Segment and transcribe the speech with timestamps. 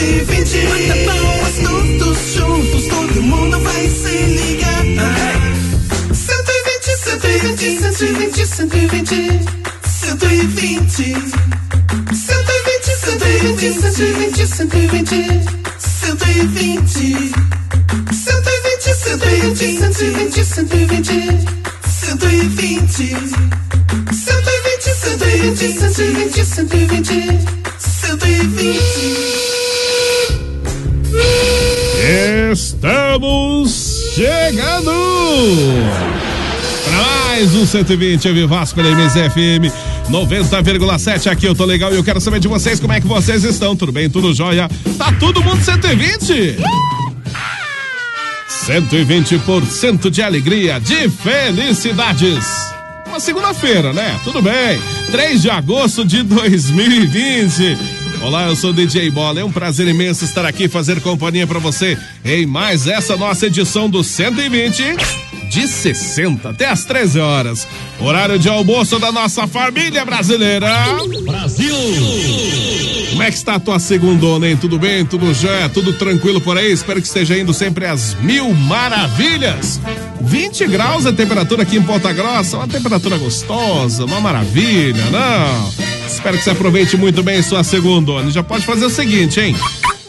[0.00, 0.64] 120.
[0.66, 4.82] Bata palmas todos juntos, todo mundo vai se ligar.
[6.14, 7.76] 120, 120,
[8.46, 9.40] 120,
[9.84, 11.14] 120.
[12.14, 15.36] 120, 120, 120, 120,
[15.78, 17.32] 120.
[18.10, 19.74] 120, 120,
[20.44, 21.04] 120,
[21.84, 23.04] 120.
[24.12, 27.60] 120, 120, 120, 120.
[27.78, 29.49] 120.
[32.52, 34.90] Estamos chegando!
[36.84, 39.72] Para mais um 120 eu Vasco pela MZFM
[40.10, 43.44] 90,7 aqui eu tô legal e eu quero saber de vocês como é que vocês
[43.44, 44.68] estão, tudo bem, tudo jóia?
[44.98, 46.56] Tá todo mundo 120?
[48.66, 52.44] 120% de alegria, de felicidades.
[53.06, 54.18] Uma segunda-feira, né?
[54.24, 54.82] Tudo bem.
[55.12, 57.99] 3 de agosto de 2020.
[58.22, 59.40] Olá, eu sou o DJ Bola.
[59.40, 63.88] É um prazer imenso estar aqui fazer companhia para você em mais essa nossa edição
[63.88, 64.96] do 120
[65.48, 67.66] de 60 até as 13 horas.
[67.98, 70.68] Horário de almoço da nossa família brasileira.
[71.24, 71.74] Brasil!
[73.20, 74.56] Como é que está a tua segundona, hein?
[74.56, 75.04] Tudo bem?
[75.04, 75.68] Tudo já?
[75.68, 76.72] Tudo tranquilo por aí?
[76.72, 79.78] Espero que esteja indo sempre às mil maravilhas.
[80.22, 85.70] 20 graus a temperatura aqui em Ponta Grossa, uma temperatura gostosa, uma maravilha, não?
[86.06, 88.30] Espero que você aproveite muito bem sua segundona.
[88.30, 89.54] Já pode fazer o seguinte, hein?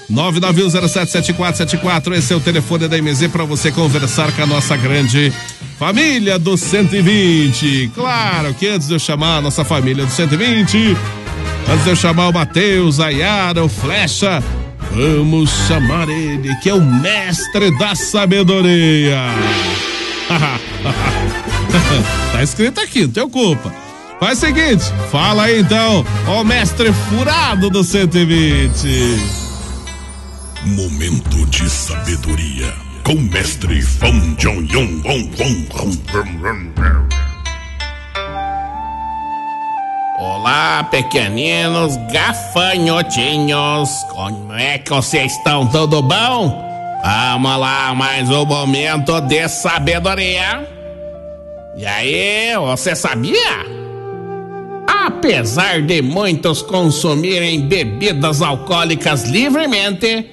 [0.10, 5.34] 991077474, esse é o telefone da MZ para você conversar com a nossa grande
[5.78, 7.92] família do 120.
[7.94, 10.96] Claro que antes de eu chamar a nossa família do 120,
[11.70, 14.44] antes de eu chamar o Matheus, a Yara, o Flecha,
[14.92, 19.18] vamos chamar ele, que é o mestre da sabedoria.
[22.32, 23.74] tá escrito aqui, não tem culpa.
[24.20, 29.42] Faz o seguinte, fala aí então, ó mestre furado do 120.
[30.64, 32.72] Momento de sabedoria
[33.04, 35.02] com mestre Fong Jong Yong
[40.24, 43.90] Olá, pequeninos gafanhotinhos.
[44.12, 45.66] Como é que vocês estão?
[45.66, 46.64] Tudo bom?
[47.04, 50.70] Vamos lá, mais um momento de sabedoria.
[51.76, 53.66] E aí, você sabia?
[54.88, 60.30] Apesar de muitos consumirem bebidas alcoólicas livremente,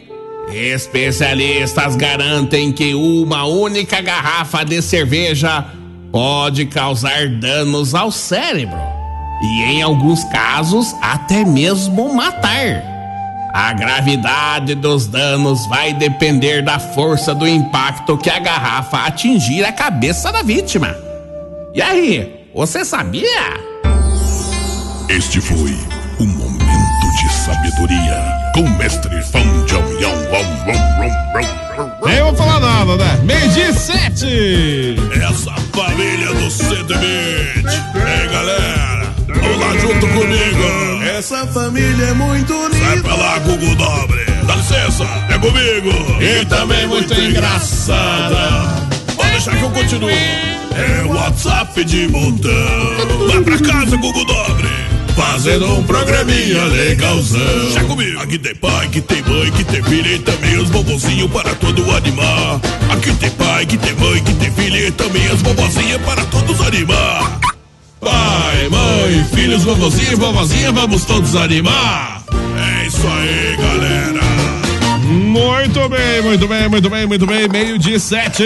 [0.52, 5.64] especialistas garantem que uma única garrafa de cerveja
[6.12, 8.87] pode causar danos ao cérebro
[9.40, 12.82] e, em alguns casos, até mesmo matar.
[13.52, 19.72] A gravidade dos danos vai depender da força do impacto que a garrafa atingir a
[19.72, 20.94] cabeça da vítima.
[21.74, 23.68] E aí, você sabia?
[25.08, 25.76] Este foi
[26.20, 28.22] o momento de sabedoria
[28.54, 29.14] com mestre
[29.70, 33.20] Yong Wong Wong Wong Wong Nem vou falar nada, né?
[33.24, 34.96] Meio dia sete.
[35.14, 36.98] Essa família do 120.
[37.04, 41.02] Ei, galera, vamos lá junto comigo.
[41.16, 42.84] Essa família é muito unida.
[42.84, 44.24] Sai pra lá, Google Dobre.
[44.46, 46.22] Dá licença, é comigo.
[46.22, 48.86] E também muito engraçada.
[49.16, 50.10] Pode deixa que eu continuo.
[50.10, 52.52] É WhatsApp de montão.
[53.26, 54.68] Vai pra casa, Google Dobre.
[55.16, 57.70] Fazendo um programinha legalzão.
[57.72, 58.20] Já comigo.
[58.20, 61.90] Aqui tem pai, que tem mãe, que tem filha e também os bobozinhos para todo
[61.94, 62.60] animar.
[62.90, 66.60] Aqui tem pai, que tem mãe, que tem filha e também as bobozinhas para todos
[66.60, 67.40] animar.
[68.00, 72.22] Pai, mãe, filhos, vovozinho e vovozinha, vamos todos animar.
[72.56, 74.20] É isso aí, galera.
[75.02, 77.48] Muito bem, muito bem, muito bem, muito bem.
[77.48, 78.44] Meio de sete.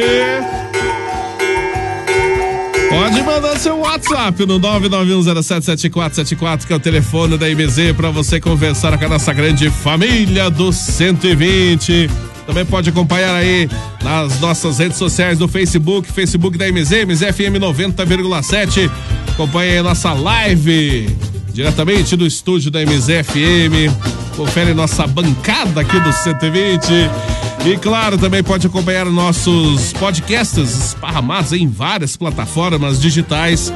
[2.88, 8.98] Pode mandar seu WhatsApp no 991077474, que é o telefone da IBZ, para você conversar
[8.98, 12.10] com a nossa grande família do 120.
[12.46, 13.68] Também pode acompanhar aí
[14.02, 18.90] nas nossas redes sociais do Facebook, Facebook da MZ, MZFM 90,7.
[19.32, 21.16] Acompanhe aí nossa live
[21.52, 23.92] diretamente do estúdio da MZFM.
[24.36, 26.90] Confere nossa bancada aqui do 120.
[27.64, 33.72] E claro, também pode acompanhar nossos podcasts esparramados em várias plataformas digitais.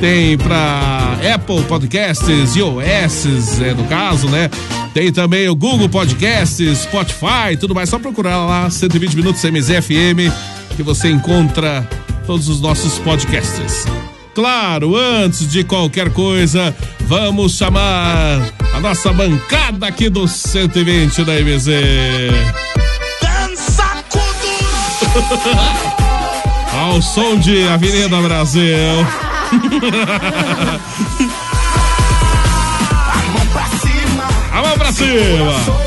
[0.00, 4.50] Tem para Apple Podcasts, iOS, é, no caso, né?
[4.94, 7.88] Tem também o Google Podcasts, Spotify, tudo mais.
[7.88, 10.30] Só procurar lá 120 minutos MZFM
[10.76, 11.88] que você encontra
[12.26, 13.86] todos os nossos podcasts.
[14.34, 21.66] Claro, antes de qualquer coisa, vamos chamar a nossa bancada aqui do 120 da MZ.
[23.20, 23.82] Dança
[26.72, 28.62] Ao som de Avenida Brasil.
[34.82, 35.82] pra cima.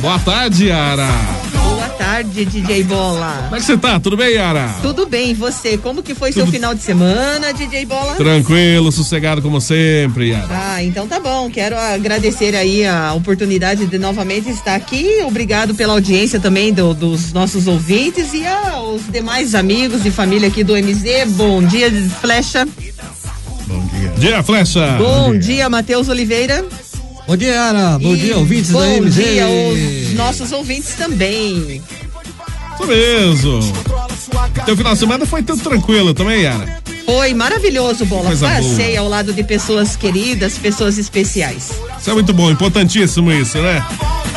[0.00, 1.08] Boa tarde, Yara.
[1.52, 3.40] Boa tarde, DJ Bola.
[3.44, 3.98] Como é que você tá?
[4.00, 4.74] Tudo bem, Yara?
[4.82, 5.76] Tudo bem, e você?
[5.78, 8.14] Como que foi seu final de semana, DJ Bola?
[8.16, 10.46] Tranquilo, sossegado como sempre, Yara.
[10.50, 11.50] Ah, então tá bom.
[11.50, 15.22] Quero agradecer aí a oportunidade de novamente estar aqui.
[15.24, 20.62] Obrigado pela audiência também do- dos nossos ouvintes e aos demais amigos e família aqui
[20.64, 21.26] do MZ.
[21.30, 22.66] Bom dia, Flecha.
[24.18, 24.96] Dia, Flecha.
[24.98, 26.64] Bom dia, Matheus Oliveira.
[27.30, 27.96] Bom dia, Ara.
[27.96, 29.14] Bom E dia, ouvintes bom da MZ.
[29.14, 31.80] dia aos nossos ouvintes também.
[32.74, 33.60] Isso mesmo.
[34.66, 36.82] Teu final de semana foi tudo tranquilo também, Yara?
[37.04, 38.30] Foi maravilhoso, Bola.
[38.36, 39.00] Passei boa.
[39.00, 41.70] ao lado de pessoas queridas, pessoas especiais.
[41.98, 43.84] Isso é muito bom, importantíssimo isso, né?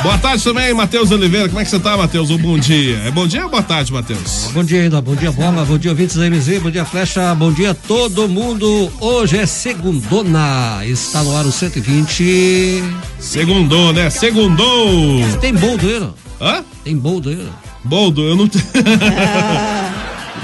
[0.01, 1.47] Boa tarde também, Matheus Oliveira.
[1.47, 2.29] Como é que você tá, Matheus?
[2.29, 2.97] Um bom dia.
[3.05, 4.49] É bom dia ou boa tarde, Matheus?
[4.53, 7.51] Bom dia ainda, bom dia bola, bom dia ouvintes da MZ, bom dia flecha, bom
[7.53, 8.91] dia todo mundo.
[8.99, 12.83] Hoje é segundona, está no ar o 120.
[13.19, 14.09] Segundou, né?
[14.09, 15.21] Segundou.
[15.39, 16.13] Tem boldo aí, não?
[16.41, 16.63] Hã?
[16.83, 17.53] Tem boldo aí, não?
[17.85, 18.47] Boldo, eu não.
[18.47, 18.57] te-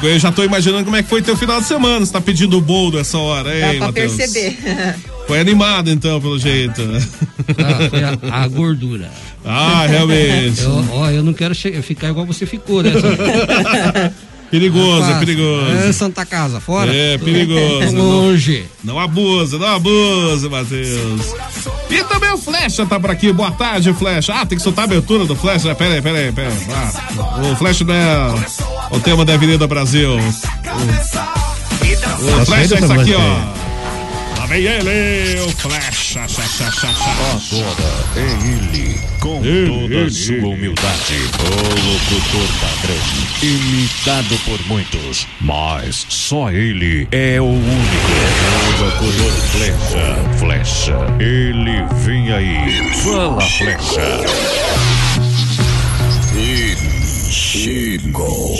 [0.04, 2.06] eu já tô imaginando como é que foi teu final de semana.
[2.06, 4.16] Você tá pedindo boldo essa hora, Dá hein, pra Matheus?
[4.16, 4.58] perceber.
[5.30, 6.82] Foi animado então, pelo jeito.
[7.60, 9.12] Ah, foi a, a gordura.
[9.46, 10.60] Ah, realmente.
[10.64, 12.90] Eu, ó, eu não quero ficar igual você ficou, né?
[14.52, 15.72] Perigoso, é Rapaz, perigoso.
[15.72, 16.94] É Santa Casa, fora.
[16.94, 17.96] É, perigoso.
[17.98, 18.66] Longe.
[18.84, 21.36] Não abuse, não abuse, Matheus.
[21.90, 23.32] E também o Flecha tá por aqui.
[23.32, 24.34] Boa tarde, Flecha.
[24.34, 25.74] Ah, tem que soltar a abertura do Flecha.
[25.76, 26.68] Pera aí, pera aí, pera aí.
[26.72, 28.34] Ah, o Flecha não é
[28.92, 30.18] o tema da Avenida Brasil.
[30.18, 30.18] O,
[32.42, 33.69] o Flecha é isso aqui, ó.
[34.50, 36.28] Vem ele, o Flecha.
[36.28, 37.10] Xa, xa, xa, xa.
[37.56, 40.46] Agora é ele, com Ele, toda ele, a sua ele.
[40.46, 41.50] humildade, o
[41.88, 42.98] locutor padrão,
[43.44, 48.12] imitado por muitos, mas só ele é o único.
[48.66, 54.26] O locutor Flecha, Flecha, ele vem aí, fala Flecha.
[56.36, 56.76] Ele
[57.32, 58.56] chegou.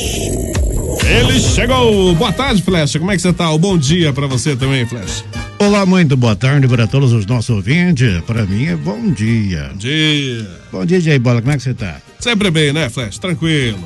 [2.18, 3.00] Boa tarde, Flecha.
[3.00, 3.50] Como é que você tá?
[3.52, 5.24] O bom dia pra você também, Flecha.
[5.60, 8.22] Olá, muito boa tarde para todos os nossos ouvintes.
[8.22, 9.70] Para mim é bom dia.
[9.72, 10.50] Bom dia.
[10.72, 12.02] Bom dia, Jay Bola, como é que você tá?
[12.20, 13.20] Sempre bem, né, Flecha?
[13.20, 13.80] Tranquilo.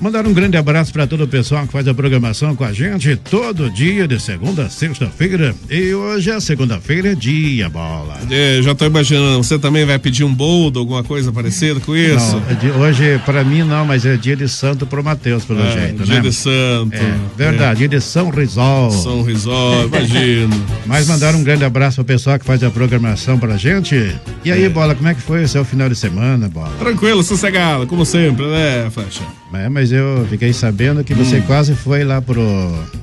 [0.00, 3.14] Mandar um grande abraço para todo o pessoal que faz a programação com a gente
[3.16, 5.54] todo dia, de segunda a sexta-feira.
[5.68, 8.18] E hoje é segunda-feira, é dia, bola.
[8.30, 12.34] É, já tô imaginando, você também vai pedir um boldo, alguma coisa parecida com isso?
[12.36, 15.60] Não, é de- hoje, para mim, não, mas é dia de santo pro Matheus, pelo
[15.62, 16.20] É, jeito, dia né?
[16.22, 16.94] de santo.
[16.96, 18.90] É, verdade, dia de São Rizal.
[18.90, 20.64] São Rizal, imagino.
[20.86, 24.16] Mas mandar um grande abraço pro pessoal que faz a programação pra gente.
[24.46, 26.72] E aí, bola, como é que foi o seu final de semana, bola?
[26.78, 29.24] Tranquilo, sossegado, como sempre, né, Flecha?
[29.52, 32.40] É, mas eu fiquei sabendo que você quase foi lá pro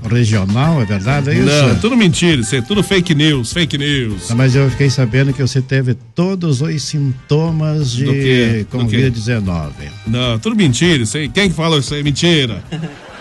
[0.10, 1.30] regional, é verdade?
[1.30, 1.46] É isso?
[1.46, 4.30] Não, tudo mentira, isso é tudo fake news, fake news.
[4.30, 8.66] Não, mas eu fiquei sabendo que você teve todos os sintomas de Do quê?
[8.72, 9.72] Do Covid-19.
[10.08, 11.28] Não, tudo mentira, isso aí.
[11.28, 12.02] Quem que fala isso aí?
[12.02, 12.64] Mentira.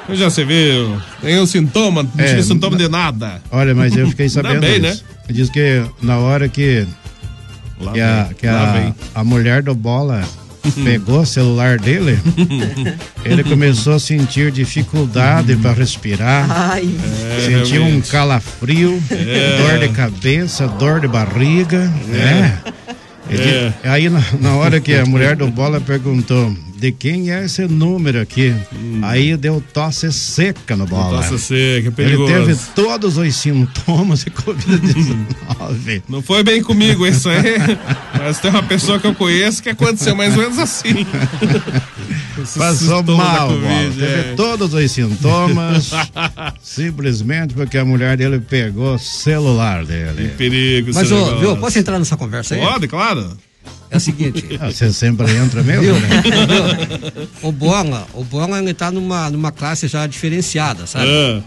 [0.09, 3.43] Eu já você viu, tem um sintoma, não É, tive sintoma de nada.
[3.51, 5.05] Olha, mas eu fiquei sabendo bem, isso.
[5.29, 6.87] Diz que na hora que,
[7.81, 10.23] Lá que, a, vem, que lá a, a mulher do bola
[10.85, 12.19] pegou o celular dele,
[13.25, 16.47] ele começou a sentir dificuldade para respirar.
[16.51, 16.89] Ai.
[17.45, 19.59] sentiu um calafrio, É.
[19.59, 21.81] dor de cabeça, dor de barriga.
[22.09, 22.59] né?
[23.29, 27.67] Ele- Aí na, na hora que a mulher do bola perguntou de quem é esse
[27.67, 28.55] número aqui,
[29.03, 31.23] aí deu tosse seca no bola.
[31.23, 32.33] Tosse seca, é Ele perigoso.
[32.33, 36.03] teve todos os sintomas de Covid-19.
[36.09, 37.57] Não foi bem comigo isso aí,
[38.19, 41.07] mas tem uma pessoa que eu conheço que aconteceu mais ou menos assim.
[42.59, 43.55] Passou mal, bola.
[43.55, 44.35] Covid, Teve é.
[44.37, 45.91] todos os sintomas,
[46.63, 50.29] simplesmente porque a mulher dele pegou o celular dele.
[50.37, 52.61] Perigo, Mas, ô, viu, posso entrar nessa conversa aí?
[52.61, 53.37] Pode, claro.
[53.91, 54.45] É o seguinte.
[54.61, 55.95] Ah, Você sempre entra mesmo, Viu?
[56.01, 56.09] né?
[56.23, 57.29] Viu?
[57.49, 61.07] o Bola, o Bola ele tá numa, numa classe já diferenciada, sabe?
[61.09, 61.43] Ah.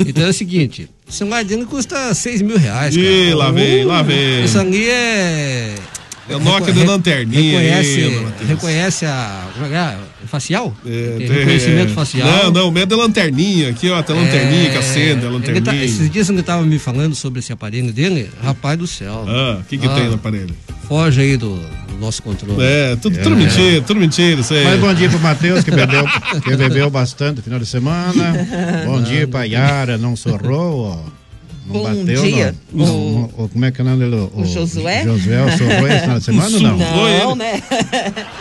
[0.00, 3.06] Então é o seguinte, o celular dele custa 6 mil reais, cara.
[3.08, 4.44] Ih, lá vem, lá vem.
[4.44, 5.74] Isso ali é...
[6.28, 8.48] É o Nokia de Re- lanterninha Reconhece, Matheus.
[8.48, 9.46] reconhece a...
[9.52, 9.96] como é que é?
[10.26, 10.74] Facial?
[10.86, 12.26] É, Tem reconhecimento facial.
[12.44, 14.02] Não, não, o meu é de lanterninha aqui, ó.
[14.02, 15.84] Tem lanterninha que acende, a Ele tá- lanterninha.
[15.84, 19.24] esses dias ele tava me falando sobre esse aparelho dele, rapaz do céu.
[19.28, 20.54] Ah, o que que Ah, tem no aparelho?
[20.88, 22.56] Foge aí do, do nosso controle.
[22.62, 24.64] É, tudo, tudo mentira, tudo mentira, isso aí.
[24.64, 26.04] Mas bom dia pro Matheus, que bebeu,
[26.42, 28.32] que bebeu bastante no final de semana.
[28.86, 31.23] Bom dia pra Yara, não sorrou, ó.
[31.66, 32.54] Não Bom bateu, dia.
[32.72, 34.28] Não, O- não- não- como é que é o nome dele?
[34.34, 35.02] O Josué?
[35.04, 36.76] Josué sorrou esse final de semana ou não?
[37.24, 37.62] Não, né?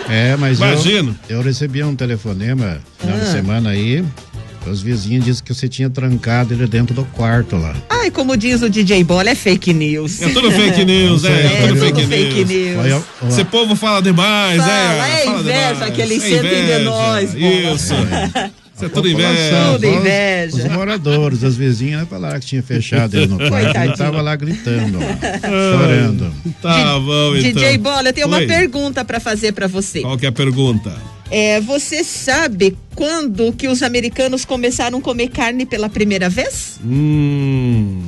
[0.09, 1.15] É, mas eu, Imagino.
[1.29, 3.19] eu recebi um telefonema final Ah.
[3.23, 4.03] de semana aí.
[4.65, 7.75] Os vizinhos disseram que você tinha trancado ele dentro do quarto lá.
[7.89, 10.21] Ai, como diz o DJ Bola, é fake news.
[10.21, 12.49] É tudo fake news, é, É, é tudo tudo fake, fake news.
[12.49, 12.79] news.
[12.79, 15.21] Olha, ó, Esse povo fala demais, Fala, é.
[15.21, 15.93] é fala inveja demais.
[15.93, 17.33] que eles É sentem de nós.
[17.33, 17.93] Isso.
[18.85, 19.71] Isso é tudo inveja.
[19.73, 20.57] Tudo os- inveja.
[20.57, 23.77] Os moradores, as vizinhas né, falaram que tinha fechado ele no quarto.
[23.77, 26.33] Ele tava lá gritando, lá, chorando.
[26.61, 27.51] Tá bom, então.
[27.53, 28.47] DJ Bola, eu tenho uma Oi.
[28.47, 30.01] pergunta pra fazer pra você.
[30.01, 30.95] Qual que é a pergunta?
[31.31, 36.79] É, você sabe quando que os americanos começaram a comer carne pela primeira vez?
[36.85, 38.01] Hum,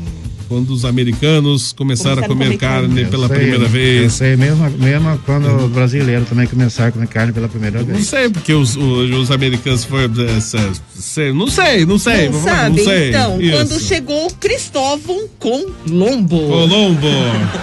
[0.48, 4.14] quando os americanos começaram, a comer carne Eu pela sei, primeira Eu vez.
[4.14, 8.08] sei, mesmo, mesmo quando o brasileiro também começaram a comer carne pela primeira Não vez.
[8.08, 10.14] sei, porque os, os, os americanos foram.
[10.98, 12.30] É, se- se- Não sei, não sei.
[12.30, 12.78] Não sabe?
[12.78, 13.10] Não sei.
[13.10, 13.52] Então, Isso.
[13.52, 16.40] quando chegou Cristóvão Colombo.
[16.48, 17.08] Colombo.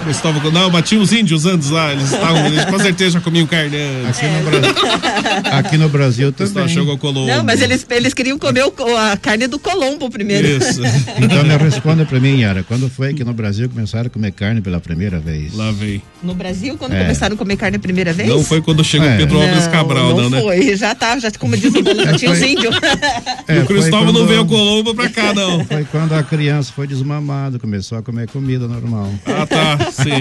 [0.03, 1.91] Cristóvão, não, mas tinha os índios antes lá.
[1.91, 2.45] Eles estavam.
[2.45, 4.19] Eles com certeza já comiam carne antes.
[4.19, 6.75] Aqui, no Brasil, aqui no Brasil Cristóvão também.
[6.75, 7.27] chegou Colombo.
[7.27, 10.47] Não, mas eles, eles queriam comer o- a carne do Colombo primeiro.
[10.47, 10.81] Isso.
[11.23, 14.61] Então me responda pra mim, Yara, quando foi que no Brasil começaram a comer carne
[14.61, 15.53] pela primeira vez?
[15.55, 16.01] Lá vem.
[16.21, 17.01] No Brasil, quando É.
[17.01, 18.27] começaram a comer carne a primeira vez?
[18.29, 19.17] Não foi quando chegou É.
[19.17, 20.41] Pedro Álvares Cabral, não, não né?
[20.41, 20.75] foi.
[20.75, 22.75] Já tá, já como diz o já tinha os índios.
[23.47, 25.63] É, o Cristóvão foi não quando- veio Colombo pra cá, não.
[25.65, 29.11] Foi quando a criança foi desmamada, começou a comer comida normal.
[29.25, 30.11] Ah, tá, sim.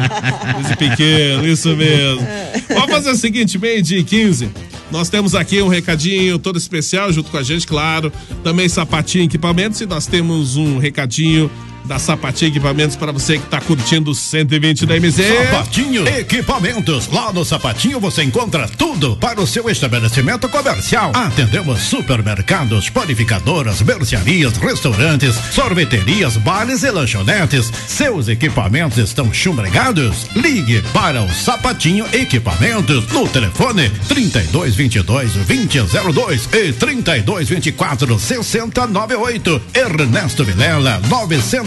[0.65, 2.27] Esse pequeno, isso mesmo.
[2.69, 4.51] Vamos fazer o seguinte, meio-dia e 15.
[4.91, 8.13] Nós temos aqui um recadinho todo especial junto com a gente, claro.
[8.45, 11.51] Também Sapatinho Equipamentos e nós temos um recadinho
[11.85, 15.17] da Sapatinho Equipamentos para você que tá curtindo o 120 da MZ.
[15.17, 17.09] Sapatinho Equipamentos.
[17.09, 21.13] Lá no Sapatinho você encontra tudo para o seu estabelecimento comercial.
[21.15, 27.71] Atendemos supermercados, panificadoras, mercearias, restaurantes, sorveterias, bares e lanchonetes.
[27.87, 30.27] Seus equipamentos estão chumbregados?
[30.35, 39.63] Ligue para o Sapatinho Equipamentos no telefone 3222 2002 e 3224 6098.
[39.75, 41.01] Ernesto Vilela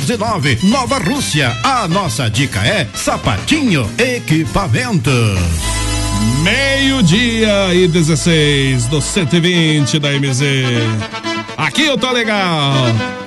[0.05, 1.57] 909 Nova Rússia.
[1.63, 5.39] A nossa dica é Sapatinho Equipamentos.
[6.43, 10.43] Meio-dia e 16 do 120 da MZ.
[11.57, 12.73] Aqui eu tô legal.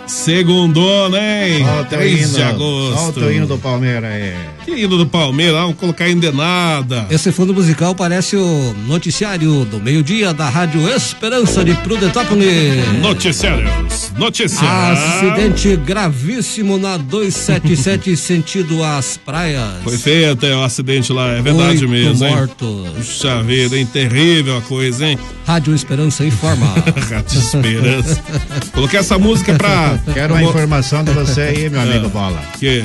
[0.09, 1.65] Segundona, hein?
[1.69, 3.21] Olha o 3 de hino, agosto.
[3.21, 4.33] olha o hino do Palmeiras aí.
[4.65, 7.07] Que hino do Palmeiras, vamos colocar indenada.
[7.11, 12.87] Esse fundo musical parece o noticiário do meio-dia da Rádio Esperança de Prudentópolis.
[13.01, 14.63] Noticiários, notícias.
[14.63, 19.83] Acidente gravíssimo na 277 sentido às praias.
[19.85, 22.35] Foi feito é, o acidente lá, é verdade Oito mesmo, hein?
[22.35, 22.89] mortos.
[22.97, 23.87] Puxa vida, hein?
[23.87, 25.19] Terrível a coisa, hein?
[25.47, 26.67] Rádio Esperança informa.
[27.11, 28.23] Rádio Esperança.
[28.73, 29.98] Coloquei essa música pra.
[30.13, 32.41] Quero uma informação de você aí, meu amigo Bola.
[32.59, 32.85] Que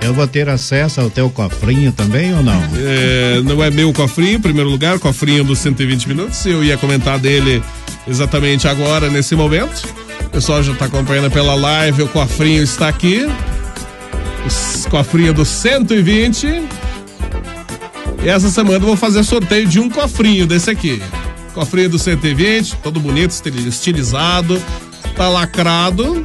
[0.00, 2.62] Eu vou ter acesso ao teu cofrinho também ou não?
[2.76, 6.44] é, não é meu cofrinho, em primeiro lugar, cofrinho dos 120 minutos.
[6.46, 7.62] Eu ia comentar dele
[8.06, 9.82] exatamente agora, nesse momento.
[10.26, 13.26] O pessoal já tá acompanhando pela live, o cofrinho está aqui.
[14.86, 16.46] O cofrinho dos 120.
[18.24, 21.00] E essa semana eu vou fazer sorteio de um cofrinho desse aqui.
[21.54, 24.60] Cofrinho do 120, todo bonito, estil- estilizado,
[25.18, 26.24] tá lacrado.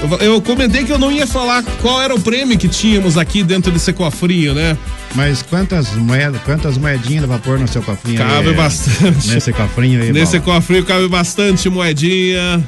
[0.00, 3.42] Eu, eu comentei que eu não ia falar qual era o prêmio que tínhamos aqui
[3.42, 4.76] dentro desse cofrinho, né?
[5.14, 8.18] Mas quantas moedas, quantas moedinhas dá pra pôr no seu cofrinho?
[8.18, 9.28] Cabe aí, bastante.
[9.28, 12.62] Nesse cofrinho aí, Nesse cofrinho cabe bastante moedinha.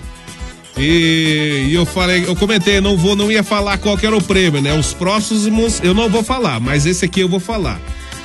[0.76, 4.62] E, e eu falei, eu comentei, não vou, não ia falar qual era o prêmio,
[4.62, 4.76] né?
[4.76, 7.78] Os próximos eu não vou falar, mas esse aqui eu vou falar.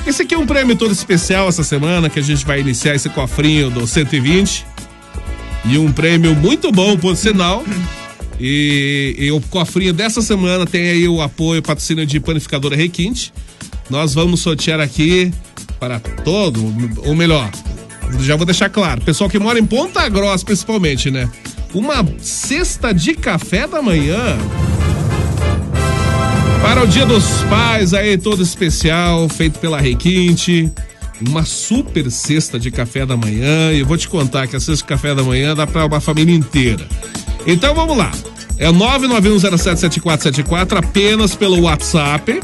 [0.08, 3.10] Esse aqui é um prêmio todo especial essa semana que a gente vai iniciar esse
[3.10, 4.66] cofrinho do 120.
[5.68, 7.64] E um prêmio muito bom, por sinal.
[8.40, 13.34] E, e o cofrinho dessa semana tem aí o apoio, patrocínio de panificadora Requinte.
[13.90, 15.32] Nós vamos sortear aqui
[15.80, 16.74] para todo,
[17.06, 17.50] ou melhor,
[18.22, 21.30] já vou deixar claro, pessoal que mora em Ponta Grossa principalmente, né?
[21.74, 24.38] Uma cesta de café da manhã
[26.62, 30.72] para o Dia dos Pais aí todo especial, feito pela Requinte.
[31.22, 33.72] Uma super cesta de café da manhã.
[33.72, 36.02] E eu vou te contar que a cesta de café da manhã dá para uma
[36.02, 36.86] família inteira.
[37.48, 38.12] Então vamos lá.
[38.58, 42.40] É 991077474 apenas pelo WhatsApp.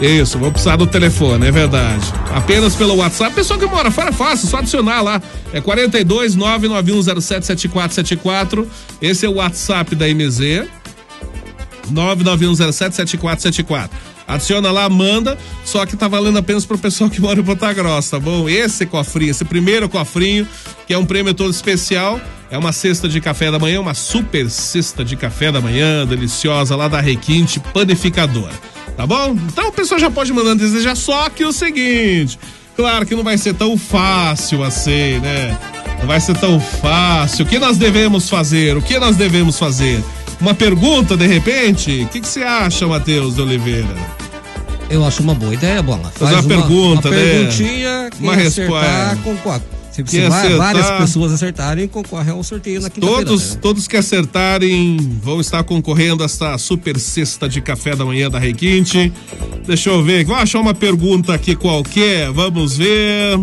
[0.00, 2.04] Isso, vou precisar do telefone, é verdade.
[2.34, 3.36] Apenas pelo WhatsApp.
[3.36, 5.22] Pessoal que mora fora é fácil, só adicionar lá.
[5.52, 8.66] É 42 991077474.
[9.00, 10.66] Esse é o WhatsApp da MZ.
[11.92, 13.90] 991077474.
[14.32, 18.12] Adiciona lá, manda, só que tá valendo apenas pro pessoal que mora em Ponta Grossa,
[18.12, 18.48] tá bom?
[18.48, 20.48] Esse cofrinho, esse primeiro cofrinho,
[20.86, 22.18] que é um prêmio todo especial,
[22.50, 26.74] é uma cesta de café da manhã, uma super cesta de café da manhã, deliciosa,
[26.74, 28.54] lá da Requinte Panificadora,
[28.96, 29.36] tá bom?
[29.48, 32.38] Então o pessoal já pode mandando desejar, só que o seguinte,
[32.74, 35.58] claro que não vai ser tão fácil assim, né?
[36.00, 37.44] Não vai ser tão fácil.
[37.44, 38.76] O que nós devemos fazer?
[38.76, 40.02] O que nós devemos fazer?
[40.42, 42.02] Uma pergunta, de repente?
[42.02, 43.86] O que, que você acha, Matheus de Oliveira?
[44.90, 46.12] Eu acho uma boa ideia, Bola.
[46.14, 47.22] Fazer uma pergunta, uma né?
[47.32, 49.18] perguntinha, Uma resposta.
[49.22, 49.62] concorre.
[49.92, 53.24] Se, se acertar- várias pessoas acertarem, concorre ao sorteio na quinta-feira.
[53.24, 53.58] Todos, né?
[53.62, 58.38] todos que acertarem vão estar concorrendo a esta super cesta de café da manhã da
[58.38, 59.12] Requinte.
[59.66, 63.36] Deixa eu ver, vou achar uma pergunta aqui qualquer, vamos ver.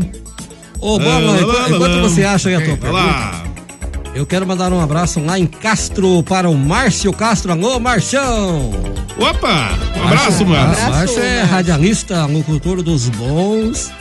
[0.80, 2.02] Ô, Bola, Ah, enquanto, lá, enquanto lá.
[2.02, 3.32] você acha aí a tua lá.
[3.32, 3.49] pergunta,
[4.16, 7.52] eu quero mandar um abraço lá em Castro para o Márcio Castro.
[7.52, 8.72] Alô, Marcião!
[9.18, 9.72] Opa!
[9.98, 10.76] Um abraço, mano.
[10.86, 13.92] Ah, Márcio é radialista, locutor dos bons.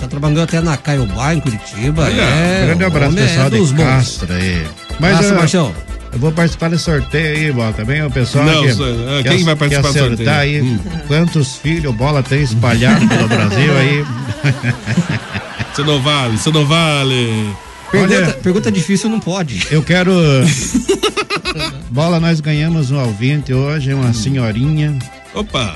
[0.00, 2.04] Já trabalhou até na Caiobá, em Curitiba.
[2.04, 3.84] Olha, é, grande abraço, é pessoal dos de bons.
[3.84, 4.66] Castro aí.
[5.00, 5.74] Mas Abraço, eu, Marcião.
[6.12, 8.02] eu vou participar desse sorteio aí, Bola, também.
[8.04, 8.74] O pessoal Não, que, ah,
[9.22, 10.30] que quem ac- vai participar do que sorteio?
[10.30, 10.78] aí Hum.
[11.08, 14.04] quantos filhos Bola tem espalhado pelo Brasil aí.
[15.72, 17.52] Isso não vale, isso não vale.
[17.90, 19.66] Pergunta, Olha- pergunta difícil não pode.
[19.70, 20.12] Eu quero.
[21.90, 24.96] Bola, nós ganhamos um ouvinte hoje, uma senhorinha.
[25.34, 25.74] Opa!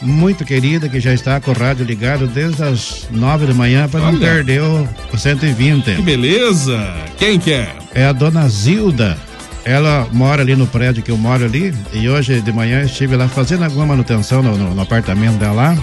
[0.00, 4.00] Muito querida, que já está com o rádio ligado desde as nove da manhã para
[4.00, 4.18] não Olha.
[4.18, 5.96] perder o, o 120.
[5.96, 6.94] Que beleza!
[7.16, 7.74] Quem que é?
[7.94, 9.16] É a dona Zilda.
[9.64, 11.74] Ela mora ali no prédio que eu moro ali.
[11.92, 15.52] E hoje de manhã eu estive lá fazendo alguma manutenção no, no- no apartamento dela
[15.74, 15.78] lá.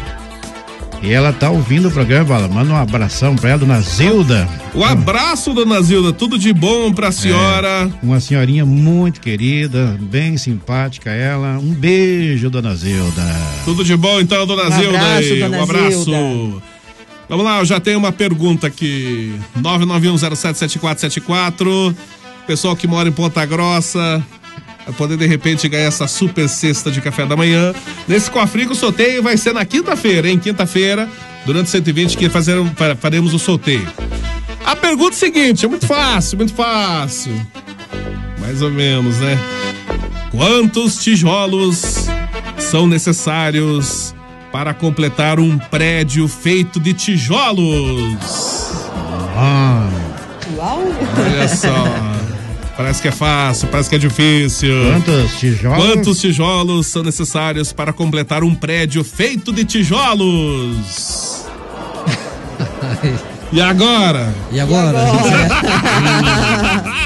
[1.01, 2.47] E ela tá ouvindo o programa, Bola.
[2.47, 4.49] Manda um abração pra ela, dona Zilda.
[4.73, 7.89] O abraço, dona Zilda, tudo de bom pra senhora.
[8.01, 11.59] Uma senhorinha muito querida, bem simpática ela.
[11.59, 13.23] Um beijo, dona Zilda.
[13.65, 14.97] Tudo de bom então, dona Um Zilda?
[14.99, 16.03] abraço, dona um abraço.
[16.05, 16.63] Zilda.
[17.29, 19.35] Vamos lá, eu já tenho uma pergunta aqui.
[19.59, 21.95] 991077474.
[22.47, 24.23] Pessoal que mora em Ponta Grossa
[24.93, 27.73] poder de repente ganhar essa super cesta de café da manhã.
[28.07, 30.37] Nesse cofrinho, o sorteio vai ser na quinta-feira, hein?
[30.37, 31.09] Quinta-feira,
[31.45, 33.87] durante 120, que fazer, fa- faremos o sorteio.
[34.65, 37.33] A pergunta é a seguinte: é muito fácil, muito fácil.
[38.39, 39.39] Mais ou menos, né?
[40.31, 42.05] Quantos tijolos
[42.57, 44.13] são necessários
[44.51, 48.17] para completar um prédio feito de tijolos?
[49.37, 49.89] Ah,
[50.57, 50.83] Uau!
[51.17, 51.85] Olha só.
[52.77, 54.75] Parece que é fácil, parece que é difícil.
[54.91, 55.77] quantos tijolos?
[55.77, 61.45] Quantos tijolos são necessários para completar um prédio feito de tijolos?
[63.53, 64.33] E agora?
[64.51, 64.97] E agora?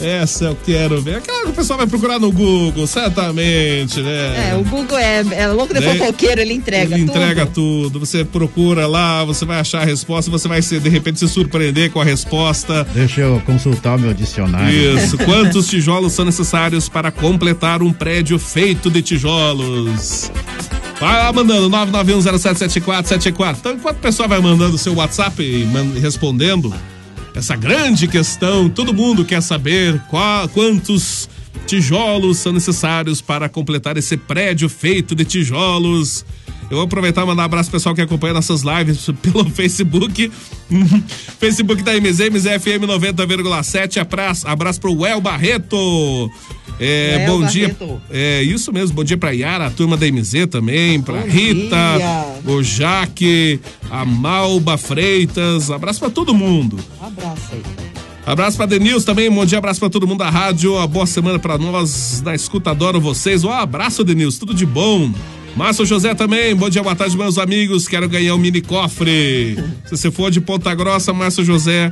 [0.00, 1.16] Essa eu quero ver.
[1.16, 4.50] Aquela que o pessoal vai procurar no Google, certamente, né?
[4.50, 5.94] É, o Google é, é louco de Né?
[5.94, 7.16] fofoqueiro, ele entrega Ele tudo.
[7.16, 8.00] entrega tudo.
[8.00, 11.90] Você procura lá, você vai achar a resposta, você vai se, de repente se surpreender
[11.90, 12.86] com a resposta.
[12.94, 14.70] Deixa eu consultar o meu dicionário.
[14.98, 15.16] Isso.
[15.24, 20.30] Quantos tijolos são necessários para completar um prédio feito de tijolos?
[21.00, 23.56] Vai lá mandando 991077474.
[23.58, 25.66] Então, enquanto o pessoal vai mandando o seu WhatsApp e
[26.00, 26.72] respondendo
[27.34, 31.28] essa grande questão, todo mundo quer saber qual- quantos
[31.66, 36.24] tijolos são necessários para completar esse prédio feito de tijolos.
[36.70, 40.30] Eu vou aproveitar e mandar um abraço pro pessoal que acompanha nossas lives pelo Facebook.
[41.40, 44.00] Facebook da MZ, MZFM 90,7.
[44.00, 46.30] Abraço, abraço pro El Barreto.
[46.78, 47.68] É, Léo bom dia.
[47.68, 48.00] Barreto.
[48.08, 48.94] É isso mesmo.
[48.94, 52.52] Bom dia pra Yara, a turma da MZ também, pra Bom Rita, dia.
[52.54, 53.60] o Jaque,
[53.90, 55.72] a Malba Freitas.
[55.72, 56.78] Abraço pra todo mundo.
[57.02, 57.89] Um abraço aí.
[58.30, 61.36] Abraço pra Denilson também, bom dia, abraço pra todo mundo da rádio, uma boa semana
[61.36, 63.42] pra nós da escuta, adoro vocês.
[63.42, 65.12] Um abraço, Denilson, tudo de bom.
[65.56, 69.56] Márcio José também, bom dia, boa tarde, meus amigos, quero ganhar um mini cofre.
[69.84, 71.90] Se você for de Ponta Grossa, Márcio José,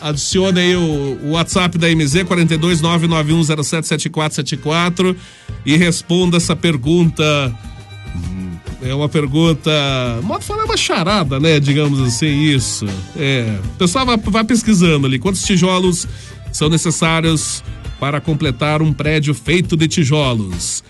[0.00, 5.16] adicione aí o, o WhatsApp da MZ, 42991077474
[5.66, 7.52] e responda essa pergunta
[8.82, 9.70] é uma pergunta.
[10.22, 11.60] Modo falar uma charada, né?
[11.60, 12.84] Digamos assim, isso.
[13.16, 13.58] É.
[13.74, 15.18] O pessoal vai, vai pesquisando ali.
[15.18, 16.06] Quantos tijolos
[16.52, 17.62] são necessários
[18.00, 20.82] para completar um prédio feito de tijolos?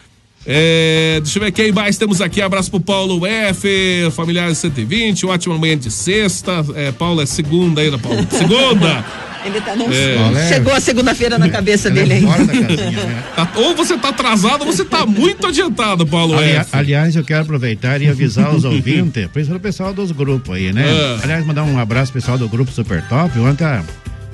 [0.45, 2.41] É, deixa eu ver quem mais temos aqui.
[2.41, 5.27] Abraço pro Paulo F, familiares 120.
[5.27, 6.65] Ótima manhã de sexta.
[6.75, 8.27] É, Paulo é segunda ainda, Paulo.
[8.31, 9.05] Segunda!
[9.45, 10.49] Ele tá não É.
[10.49, 12.45] chegou a segunda-feira na cabeça dele ainda.
[12.45, 13.23] Da casinha, né?
[13.35, 16.69] Tá- ou você tá atrasado ou você tá muito adiantado, Paulo Ali- F.
[16.73, 20.85] aliás, eu quero aproveitar e avisar os ouvintes, principalmente o pessoal dos grupos aí, né?
[20.87, 21.19] É.
[21.25, 23.37] Aliás, mandar um abraço pro pessoal do grupo Super Top.
[23.41, 23.65] Ontem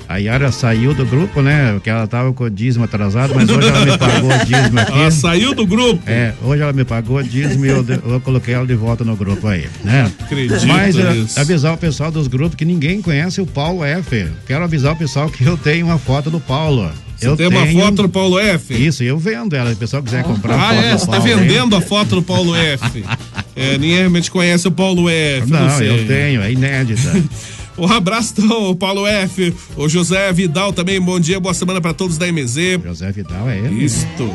[0.09, 1.73] a, Yara saiu do grupo, né?
[1.73, 4.91] Porque ela tava com o dízimo atrasado, mas hoje ela me pagou o dízimo aqui.
[4.91, 6.01] Ela saiu do grupo.
[6.07, 9.15] É, hoje ela me pagou o dízimo e eu, eu coloquei ela de volta no
[9.15, 10.11] grupo aí, né?
[10.19, 11.39] Acredito Mas eh, nisso.
[11.39, 14.27] avisar o pessoal dos grupos que ninguém conhece o Paulo F.
[14.47, 16.91] Quero avisar o pessoal que eu tenho uma foto do Paulo.
[17.15, 18.73] Você eu tem uma tenho- foto do Paulo F?
[18.73, 19.69] Isso, eu vendo ela.
[19.71, 20.97] Se o pessoal quiser comprar Ah, é?
[20.97, 21.21] Você tá aí.
[21.21, 23.03] vendendo a foto do Paulo F.
[23.57, 25.51] É, ninguém realmente conhece o Paulo F.
[25.51, 25.89] Não, sei.
[25.89, 27.11] eu tenho, é inédita.
[27.79, 29.53] Um abraço, então, Paulo F.
[29.75, 32.81] O José Vidal também, bom dia, boa semana pra todos da MZ.
[32.83, 33.85] José Vidal é ele.
[33.85, 34.29] Isto.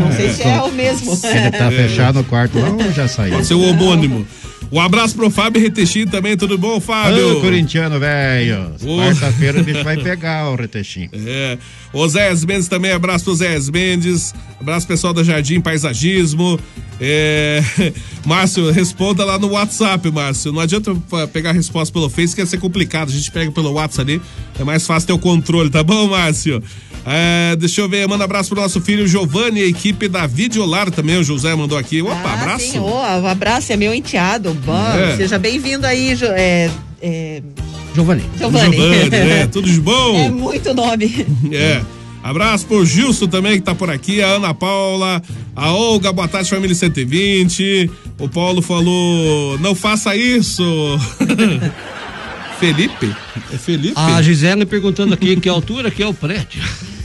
[0.00, 1.18] Não sei se é o mesmo.
[1.24, 3.34] Ele tá fechado no quarto lá ou já saiu?
[3.34, 4.26] Pode ser o homônimo.
[4.74, 7.38] Um abraço pro Fábio Retechim também, tudo bom, Fábio?
[7.38, 8.72] Ô, corintiano velho.
[8.82, 11.10] Quarta-feira o bicho vai pegar o retexinho.
[11.26, 11.58] É.
[11.92, 14.34] O Zé Mendes também, abraço pro Zé Mendes.
[14.60, 16.58] Abraço pessoal da Jardim Paisagismo.
[17.00, 17.62] É...
[18.24, 20.52] Márcio, responda lá no WhatsApp, Márcio.
[20.52, 20.94] Não adianta
[21.32, 23.08] pegar a resposta pelo Face, que ia ser complicado.
[23.08, 24.22] A gente pega pelo WhatsApp ali,
[24.58, 26.62] é mais fácil ter o controle, tá bom, Márcio?
[27.06, 31.18] É, deixa eu ver, manda abraço pro nosso filho Giovanni, a equipe da Videolar também.
[31.18, 32.00] O José mandou aqui.
[32.00, 32.64] Opa, Ah, abraço.
[32.72, 34.54] sim, um abraço, é meu enteado.
[34.64, 35.16] Bom, É.
[35.16, 36.70] Seja bem-vindo aí, Jo- é,
[37.02, 37.42] é,
[37.94, 38.24] Giovanni.
[38.38, 38.76] Giovanni.
[38.76, 39.46] Giovanni, né?
[39.52, 40.16] Tudo de bom?
[40.18, 41.26] É muito nome.
[41.52, 41.82] É.
[42.24, 45.22] Abraço pro Gilson também, que tá por aqui, a Ana Paula,
[45.54, 47.90] a Olga, boa tarde, família 120.
[48.18, 50.64] O Paulo falou, não faça isso.
[52.58, 53.14] Felipe?
[53.52, 53.94] É Felipe?
[53.96, 56.62] A Gisele perguntando aqui que altura que é o prédio.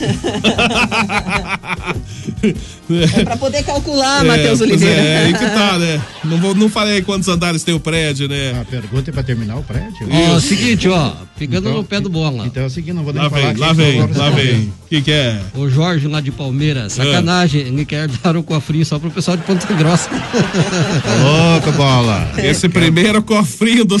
[3.16, 5.00] É pra poder calcular, É, Matheus pois Oliveira.
[5.00, 6.00] É, aí que tá, né?
[6.24, 8.58] Não, vou, não falei quantos andares tem o prédio, né?
[8.60, 10.08] A pergunta é pra terminar o prédio?
[10.10, 12.46] Ó, seguinte, ó, pegando Então- no pé do bola.
[12.46, 14.60] Então é o seguinte, não vou nem Lá falar vem, aqui, lá vem, lá vem.
[14.84, 15.40] O que que é?
[15.54, 19.44] O Jorge lá de Palmeiras, sacanagem, ele quer dar um cofrinho só pro pessoal de
[19.44, 20.08] Ponta Grossa.
[20.10, 22.28] Tá louco, bola.
[22.38, 24.00] Esse primeiro cofrinho do Dá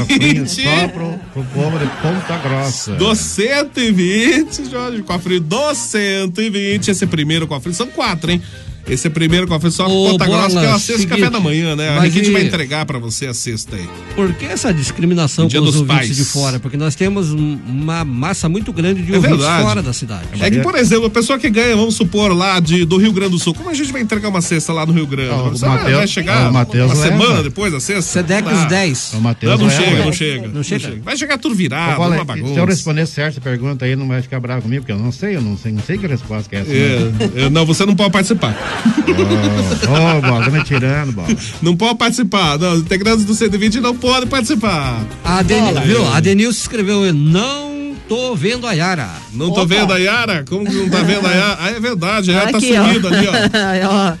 [0.00, 0.48] cofrinho 120.
[0.48, 2.92] só pro, pro povo de Ponta Grossa.
[2.92, 6.90] Do 120, Jorge, cofre do 120.
[6.90, 8.42] Esse primeiro cofre, são quatro, hein?
[8.88, 11.98] Esse primeiro cofre só Ô, Ponta Grossa, que é uma seguinte, café da manhã, né?
[11.98, 13.88] A gente e- vai entregar pra você a cesta aí.
[14.16, 16.16] Por que essa discriminação com os dos ouvintes pais.
[16.16, 16.58] de fora?
[16.58, 19.62] Porque nós temos um- uma massa muito grande de É ouvintes verdade.
[19.62, 20.26] fora da cidade.
[20.40, 23.30] É que, por exemplo, a pessoa que ganha, vamos supor, lá de, do Rio Grande
[23.32, 25.30] do Sul, como a gente vai entregar uma cesta lá no Rio Grande?
[25.30, 27.18] Ó, o Você Mateus- vai chegar Mateus uma leva.
[27.18, 28.02] semana depois da cesta?
[28.02, 28.64] Sedex Não dá.
[28.66, 29.12] 10.
[29.12, 29.70] O Não, não leva.
[29.70, 30.48] chega, não chega.
[30.48, 30.98] Não chega?
[31.04, 32.64] Vai chegar tudo virado, Bola, uma se eu bagunça.
[32.66, 35.56] responder certa pergunta aí, não vai ficar bravo comigo, porque eu não sei, eu não
[35.56, 36.70] sei, não sei que resposta que é essa.
[36.70, 37.30] né?
[37.36, 38.56] É, é, não, você não pode participar.
[39.88, 41.28] Ô, bola, tá me tirando, bola.
[41.60, 42.58] Não pode participar.
[42.58, 45.04] Não, os integrantes do 120 não podem participar.
[45.24, 45.80] A, Den Bola.
[45.82, 46.06] viu?
[46.12, 49.08] a Denilson escreveu, não tô vendo a Yara.
[49.32, 49.74] Não tô Opa.
[49.74, 50.44] vendo a Yara?
[50.48, 51.58] Como que não tá vendo a Yara?
[51.62, 52.84] Ah, é verdade, a Yara tá Aqui, ó.
[52.86, 53.26] sumida ali,
[53.86, 54.14] ó.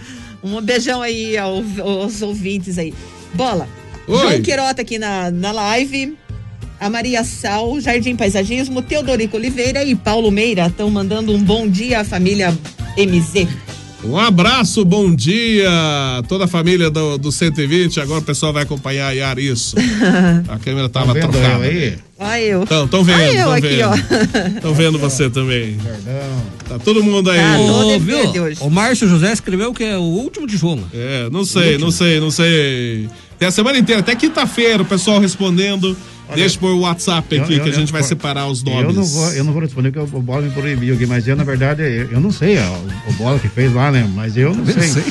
[0.46, 2.92] Um beijão aí ao- aos ouvintes aí.
[3.34, 3.68] Bola.
[4.06, 4.18] Oi.
[4.18, 6.16] João Queirota aqui na, na live.
[6.80, 12.00] A Maria Sal, Jardim Paisagismo, Teodorico Oliveira e Paulo Meira estão mandando um bom dia
[12.00, 12.52] à família
[12.98, 13.46] MZ.
[14.04, 15.70] Um abraço, bom dia,
[16.28, 18.00] toda a família do, do 120.
[18.00, 19.76] Agora o pessoal vai acompanhar a Yara, isso.
[20.48, 21.64] A câmera tava Tá vendo trocada.
[21.66, 21.94] eu aí?
[22.18, 22.62] Olha eu.
[22.64, 23.88] Então, tão vendo, Olha eu tão aqui, vendo.
[23.88, 24.56] ó.
[24.56, 25.76] Estão vendo você também.
[25.76, 26.42] Perdão.
[26.68, 27.38] Tá todo mundo aí.
[27.38, 27.56] Tá,
[27.96, 28.42] de viu?
[28.42, 28.58] hoje.
[28.60, 30.82] O Márcio José escreveu que é o último tijolo.
[30.92, 33.08] É, não sei, não sei, não sei.
[33.38, 35.96] Tem a semana inteira, até quinta-feira, o pessoal respondendo.
[36.34, 38.82] Deixa por WhatsApp Eu- aqui eu- que a gente eu- vai separar os nomes.
[38.84, 41.26] Eu não, vou, eu não vou responder porque o, o Bola me proibiu aqui, mas
[41.28, 44.08] eu, na verdade, eu, eu não sei ó, o, Bola que fez lá, né?
[44.14, 45.02] Mas eu não sei.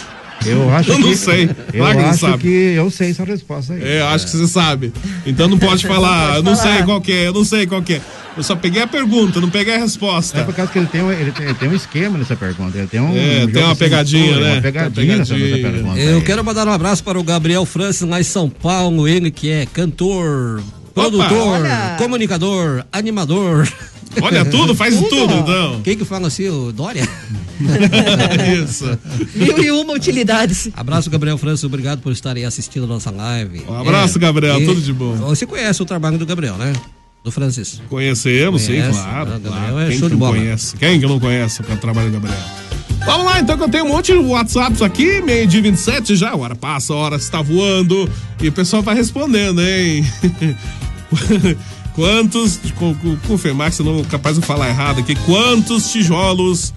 [0.46, 1.02] Eu acho Eu que.
[1.04, 1.44] não sei.
[1.72, 2.38] Eu Claro que não acho sabe.
[2.40, 3.84] que eu sei essa resposta aí.
[3.84, 4.92] É, eu acho que você sabe.
[5.26, 7.94] Então não pode falar, eu não sei qual que é, eu não sei qual que
[7.96, 8.02] é.
[8.36, 10.40] Eu só peguei a pergunta, não peguei a resposta.
[10.40, 12.78] É por causa que ele tem, um- ele tem, ele tem um esquema nessa pergunta.
[12.78, 13.10] Ele tem um.
[13.16, 14.54] É, um tem uma de pegadinha, né?
[14.54, 15.70] Uma pegadinha, Tem uma nessa pegadinha.
[15.72, 16.00] pergunta.
[16.00, 16.22] Eu aí.
[16.24, 19.66] quero mandar um abraço para o Gabriel Francis, lá em São Paulo, ele que é
[19.66, 21.96] cantor, produtor, Olha.
[21.98, 23.68] comunicador, animador.
[24.22, 25.34] Olha tudo, faz tudo, Tudo.
[25.34, 25.82] então.
[25.84, 26.50] Quem que fala assim?
[26.50, 27.08] O Dória?
[28.62, 28.86] Isso.
[29.36, 30.70] Mil e uma utilidades.
[30.76, 33.64] Abraço, Gabriel Francis, obrigado por estarem assistindo a nossa live.
[33.68, 35.16] Um abraço, Gabriel, tudo de bom.
[35.16, 36.74] Você conhece o trabalho do Gabriel, né?
[37.24, 37.82] Do Francis.
[37.88, 39.30] Conhecemos, sim, claro.
[39.32, 39.80] Gabriel claro.
[39.80, 40.38] é Quem show que de não bola.
[40.38, 40.76] conhece?
[40.76, 42.40] Quem que não conhece o trabalho do Gabriel?
[43.06, 46.30] Vamos lá, então, que eu tenho um monte de WhatsApps aqui, meio de 27 já,
[46.32, 48.10] a hora passa, a hora está voando,
[48.42, 50.06] e o pessoal vai respondendo, hein?
[51.96, 56.74] quantos, co- co- confirmar que senão capaz de falar errado aqui, quantos tijolos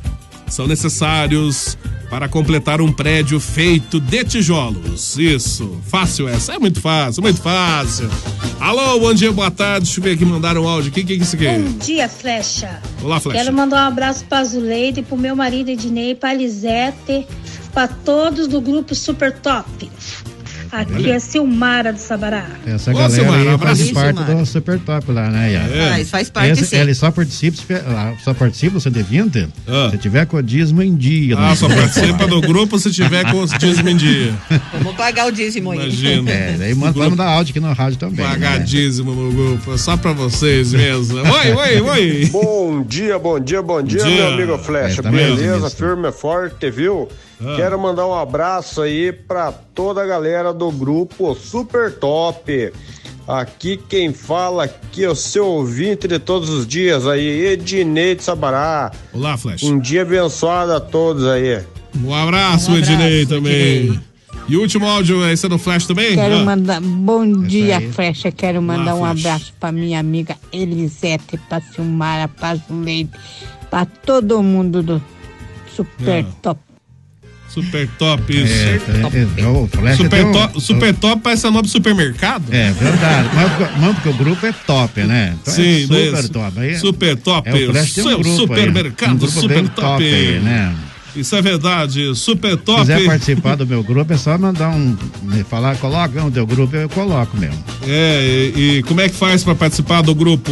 [0.48, 1.76] são necessários
[2.14, 5.18] para completar um prédio feito de tijolos?
[5.18, 8.08] Isso, fácil essa, é muito fácil, muito fácil.
[8.60, 11.16] Alô, bom dia, boa tarde, deixa eu ver aqui, mandaram um áudio aqui, o que
[11.16, 11.48] que é isso aqui?
[11.48, 12.80] Bom dia, Flecha.
[13.02, 13.40] Olá, Flecha.
[13.40, 17.26] Quero mandar um abraço pra Zuleide, pro meu marido Ednei, pra Lisete,
[17.72, 19.90] pra todos do grupo Super Top.
[20.74, 22.46] Aqui é Silmara do Sabará.
[22.66, 24.34] Essa Ô, galera Silmara, aí faz parte Silmara.
[24.34, 25.52] do Super Top lá, né?
[25.52, 25.88] É.
[25.90, 26.76] Faz, faz parte Esse- sim.
[26.76, 29.88] ele só participa, se- só participa, você de 20, Ah.
[29.90, 31.36] se tiver com o dízimo em dia.
[31.38, 31.54] Ah, né?
[31.56, 34.34] só participa do grupo se tiver com os dízimos em dia.
[34.72, 35.78] Vamos pagar o dízimo aí.
[35.78, 36.30] Imagina.
[36.30, 38.24] É, daí manda, vai mandar áudio aqui na rádio também.
[38.26, 38.64] Pagar né?
[38.64, 39.74] dízimo no grupo.
[39.74, 41.18] É só pra vocês mesmo.
[41.18, 42.28] Oi, oi, oi.
[42.32, 44.10] Bom dia, bom dia, bom dia, Dia.
[44.16, 45.00] meu amigo Flecha.
[45.00, 47.08] É, tá mesmo, Beleza, firme forte, viu?
[47.56, 52.72] Quero mandar um abraço aí pra toda a galera do grupo Super Top.
[53.26, 58.22] Aqui quem fala aqui é o seu ouvinte de todos os dias aí, Ednei de
[58.22, 58.92] Sabará.
[59.12, 59.62] Olá, Flash.
[59.62, 61.62] Um dia abençoado a todos aí.
[61.96, 63.76] Um abraço, Um Ednei, abraço, também.
[63.76, 64.00] Ednei.
[64.46, 66.14] E o último áudio, esse é no Flash também?
[66.16, 67.90] Quero Ah, mandar bom dia, aí.
[67.92, 68.30] Flecha.
[68.30, 69.28] Quero mandar um Flecha.
[69.28, 73.10] abraço pra minha amiga Elisete, pra Silmara, pra Zuleide,
[73.70, 75.02] pra todo mundo do
[75.74, 76.32] Super Ah.
[76.42, 76.60] Top.
[77.54, 78.52] Super top isso.
[78.52, 78.80] É,
[79.38, 82.42] é, é, o Flash Super, um- top, super top parece nome de supermercado.
[82.52, 85.36] É verdade, mas, porque- mas porque o grupo é top, né?
[85.40, 86.60] Então Sim, é super top.
[86.60, 87.48] Aí, Super top.
[87.48, 89.74] É, o Flash tem um grupo supermercado aí, um grupo super top.
[89.74, 90.74] top aí, né?
[91.16, 92.12] Isso é verdade.
[92.16, 92.80] Super Se top.
[92.80, 94.96] quiser participar do meu grupo, é só mandar um.
[95.22, 97.62] me Falar, coloca no teu grupo, eu coloco mesmo.
[97.86, 100.50] É, e, e como é que faz pra participar do grupo?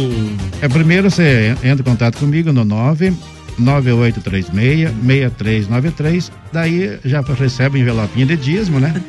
[0.61, 3.11] É primeiro você entra em contato comigo no 9
[3.59, 6.29] 9836-6393.
[6.51, 8.93] Daí já recebe um envelopinho de dízimo, né?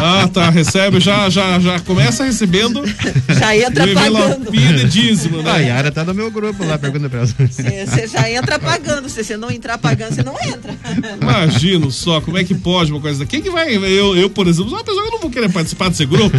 [0.00, 0.48] Ah, tá.
[0.48, 2.84] Recebe, já, já, já começa recebendo
[3.36, 4.16] Já entra o pagando.
[4.16, 5.64] envelopinho de dízimo, A né?
[5.64, 7.26] Yara tá no meu grupo lá, pergunta pra ela.
[7.26, 9.08] Você você já entra pagando.
[9.08, 10.72] Se você não entrar pagando, você não entra.
[11.20, 13.28] Imagino só, como é que pode uma coisa dessa?
[13.28, 13.74] Quem que vai?
[13.74, 16.36] Eu, eu, por exemplo, sou uma pessoa que não vou querer participar desse grupo.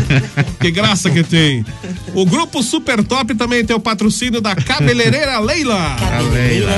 [0.61, 1.65] que graça que tem.
[2.13, 5.97] O grupo Super Top também tem o patrocínio da cabeleireira Leila.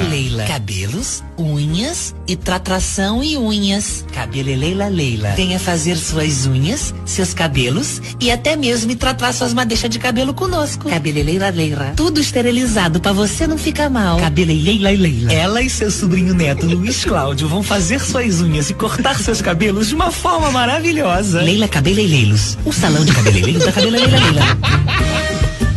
[0.09, 0.40] Leila.
[0.41, 0.47] Leila.
[0.47, 4.05] Cabelos, unhas e tratação e unhas.
[4.13, 5.33] Cabeleleila Leila.
[5.35, 10.89] Venha fazer suas unhas, seus cabelos e até mesmo tratar suas madeixas de cabelo conosco.
[10.89, 11.93] Cabeleleila Leila.
[11.95, 14.19] Tudo esterilizado pra você não ficar mal.
[14.19, 15.31] Cabeleleila Leila.
[15.31, 19.89] Ela e seu sobrinho neto Luiz Cláudio vão fazer suas unhas e cortar seus cabelos
[19.89, 21.41] de uma forma maravilhosa.
[21.41, 22.57] Leila Cabeleireiros.
[22.65, 25.10] O salão de cabeleireiros da Cabeleleila Leila.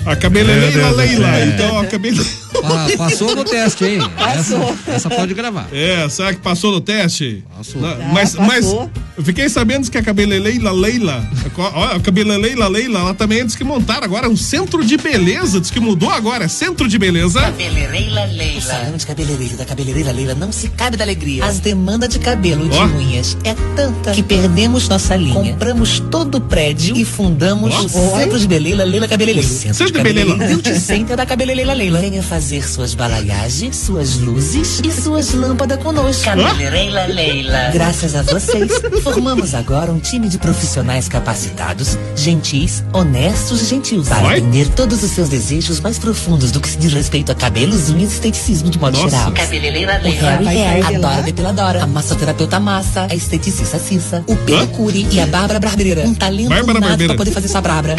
[0.07, 1.33] A cabeleireira do Leila.
[1.35, 1.47] céu.
[1.49, 2.25] Então, a cabele...
[2.55, 3.99] Pa- passou no teste, hein?
[4.17, 4.71] Passou.
[4.87, 5.67] Essa, essa pode gravar.
[5.73, 7.43] É, será que passou no teste?
[7.57, 7.83] Passou.
[7.83, 8.91] Não, Ah, mas, mas eu
[9.25, 14.05] fiquei sabendo que a cabeleireira Leila, ó, a cabeleireira Leila, ela também diz que montaram
[14.05, 17.41] agora um centro de beleza, diz que mudou agora, é centro de beleza.
[17.41, 18.59] Cabeleireira Leila.
[18.59, 21.45] O salão de cabeleireiro da cabeleireira Leila não se cabe da alegria.
[21.45, 22.85] As demandas de cabelo de Ó.
[22.87, 25.35] unhas é tanta que perdemos nossa linha.
[25.35, 27.81] Compramos todo o prédio e fundamos Ó.
[27.85, 27.89] o
[28.19, 29.49] Centro de Beleza Leila Cabeleireiro.
[29.95, 30.35] De Beleza.
[30.35, 32.01] Beauty Center da Cabeleireira Leila.
[32.01, 36.25] Venha fazer suas balaiagens, suas luzes e suas lâmpadas conosco.
[36.25, 37.71] Cabeleireira Leila.
[37.73, 44.31] Graças a vocês, formamos agora um time de profissionais capacitados, gentis, honestos e gentios para
[44.31, 48.13] atender todos os seus desejos mais profundos do que se diz respeito a cabelos, unhas
[48.13, 49.17] e esteticismo de modo Nossa.
[49.17, 49.33] geral.
[49.33, 50.41] Cabeleireira Leila.
[50.41, 50.75] Leila.
[50.75, 50.99] sair de A?
[50.99, 51.83] Dora Depiladora.
[51.85, 53.07] A massoterapeuta Massa.
[53.11, 54.25] A esteticista Cissa.
[54.27, 56.03] O Pedicure e a Bárbara Barbeira.
[56.03, 57.97] Um talento Bárbara nato pra poder fazer sua brabra.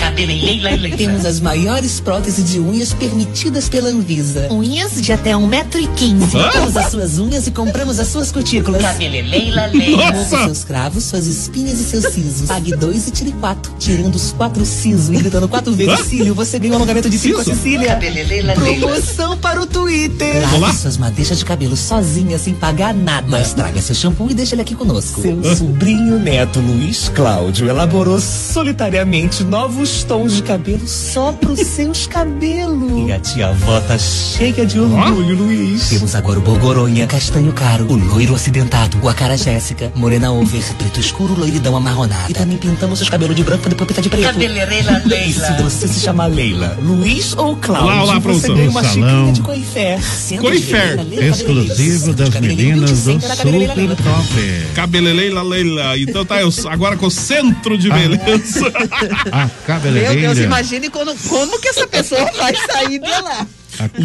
[0.97, 4.47] Temos as maiores próteses de unhas permitidas pela Anvisa.
[4.51, 6.35] Unhas de até 1,15m.
[6.35, 6.43] Hã?
[6.43, 8.81] Compramos as suas unhas e compramos as suas cutículas.
[8.81, 10.11] Cabeleleila, leila.
[10.11, 10.45] Nossa!
[10.45, 12.47] Seus cravos, suas espinhas e seus sisos.
[12.47, 13.73] Pague dois e tire quatro.
[13.79, 17.43] Tirando os quatro sisos e gritando quatro vezes cílio, você ganha um alongamento de cinco?
[17.43, 17.89] Cecília.
[17.89, 18.53] Cabeleleila.
[18.53, 20.41] Promoção para o Twitter.
[20.59, 23.27] Lave suas madeixas de cabelo sozinha, sem pagar nada.
[23.27, 25.21] Mas traga seu shampoo e deixa ele aqui conosco.
[25.21, 33.05] Seu sobrinho neto, Luiz Cláudio, elaborou solitariamente novos tons de cabelo só pros seus cabelos.
[33.05, 35.89] E a tia avó tá cheia de orgulho, Luiz.
[35.89, 41.01] Temos agora o Bogoronha, castanho caro, o loiro acidentado, o acara Jéssica, morena over, preto
[41.01, 42.31] escuro, loiridão amarronada.
[42.31, 44.23] E também pintamos os cabelos de branco pra depois pintar de preto.
[44.23, 48.83] Cabeleireira E se você se chamar Leila, Luiz ou Cláudio, Olá, olá, você ganha uma
[48.83, 49.33] Salão.
[49.33, 49.99] de coifé.
[50.39, 50.95] Coifé.
[51.29, 54.65] Exclusivo das meninas do Super Top.
[54.73, 55.97] Cabeleleila Leila.
[55.97, 58.71] Então tá, eu, agora com o centro de beleza.
[59.31, 60.21] A Meu cabeleireira.
[60.21, 63.47] Deus, imagine quando, como que essa pessoa vai sair de lá.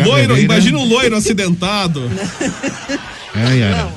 [0.05, 2.03] Loiro, imagina um loiro acidentado.
[3.35, 3.89] É, Yara.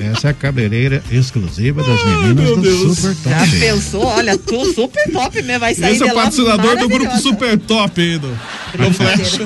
[0.00, 2.98] Essa é a cabeleireira exclusiva das meninas meu do Deus.
[2.98, 3.30] Super Top.
[3.30, 4.04] Já pensou?
[4.06, 7.16] Olha, tu super top mesmo, vai sair Esse é o patrocinador do grupo.
[7.18, 9.38] Super Top aí do, do Flash.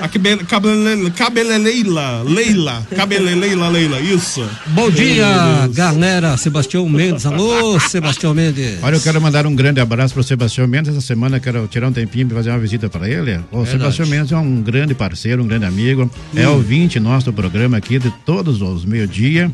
[0.00, 4.48] A cabe- cabele- Cabeleleila, Leila, Cabeleleila Leila, isso.
[4.68, 5.26] Bom dia,
[5.72, 6.36] galera.
[6.36, 7.26] Sebastião Mendes.
[7.26, 8.78] Alô, Sebastião Mendes.
[8.82, 10.90] Olha, eu quero mandar um grande abraço para o Sebastião Mendes.
[10.92, 13.40] Essa semana eu quero tirar um tempinho para fazer uma visita para ele.
[13.50, 13.70] O Verdade.
[13.70, 16.10] Sebastião Mendes é um grande parceiro, um grande amigo.
[16.36, 16.52] É Hum.
[16.54, 19.50] ouvinte nosso do programa aqui de todos os meio-dia.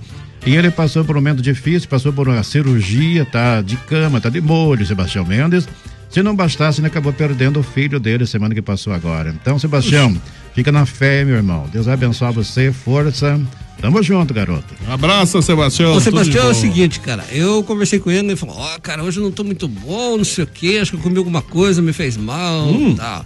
[0.46, 4.30] E ele passou por um momento difícil, passou por uma cirurgia, tá de cama, tá
[4.30, 5.68] de molho, Sebastião Mendes.
[6.08, 9.34] Se não bastasse, ele acabou perdendo o filho dele semana que passou agora.
[9.40, 10.20] Então, Sebastião,
[10.54, 11.68] fica na fé, meu irmão.
[11.72, 13.40] Deus vai abençoar você, força.
[13.80, 14.74] Tamo junto, garoto.
[14.88, 15.94] Abraço, Sebastião.
[15.94, 17.24] Ô, Sebastião, é o seguinte, cara.
[17.30, 20.18] Eu conversei com ele e ele falou: Ó, cara, hoje eu não tô muito bom,
[20.18, 20.78] não sei o quê.
[20.82, 22.68] Acho que eu comi alguma coisa, me fez mal.
[22.68, 22.94] Hum.
[22.96, 23.24] Tá.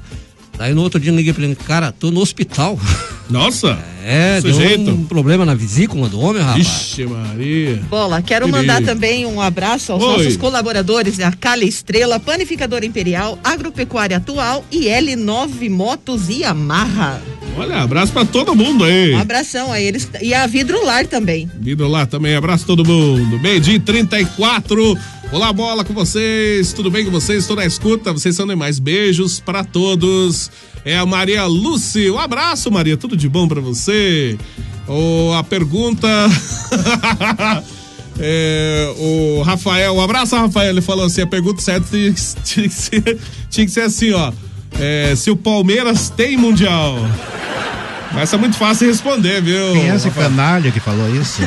[0.57, 2.79] Daí no outro dia eu liguei pra ele: Cara, tô no hospital.
[3.29, 3.79] Nossa.
[4.05, 4.91] É, deu Sujeito.
[4.91, 6.67] um problema na vesícula do homem, rapaz.
[6.67, 7.83] Ixi, Maria.
[7.89, 10.09] Bola, quero mandar também um abraço aos Oi.
[10.11, 17.23] nossos colaboradores da Cala Estrela, Panificadora Imperial, Agropecuária Atual e L9 Motos e Amarra.
[17.57, 19.15] Olha, abraço pra todo mundo aí.
[19.15, 21.49] Um abração a eles e a Vidrolar também.
[21.61, 23.39] Vindo lá também, abraço todo mundo.
[23.39, 24.99] Meio dia e 34.
[25.31, 26.73] Olá, bola com vocês.
[26.73, 27.41] Tudo bem com vocês?
[27.41, 28.13] Estou na escuta.
[28.13, 28.79] Vocês são demais.
[28.79, 30.51] Beijos pra todos.
[30.85, 32.13] É a Maria Lúcia.
[32.13, 32.97] Um abraço, Maria.
[32.97, 34.37] Tudo de bom pra você.
[34.89, 36.09] Oh, a pergunta.
[38.17, 40.71] É, o Rafael, um abraço, Rafael.
[40.71, 41.89] Ele falou assim: a pergunta certa
[42.45, 43.19] tinha que, ser,
[43.51, 44.33] tinha que ser assim, ó.
[44.79, 46.99] É, se o Palmeiras tem Mundial.
[48.17, 49.73] Essa é muito fácil de responder, viu?
[49.73, 50.29] Quem é esse Rafael?
[50.31, 51.41] canalha que falou isso?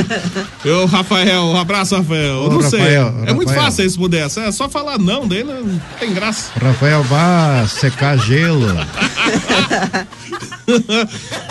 [0.64, 2.22] Eu, Rafael, um abraço, Rafael.
[2.36, 2.78] Eu Ô, não sei.
[2.80, 3.64] Rafael, É muito Rafael.
[3.66, 4.40] fácil responder essa.
[4.40, 6.52] É só falar não, daí não tem graça.
[6.58, 8.66] Rafael, vá secar gelo.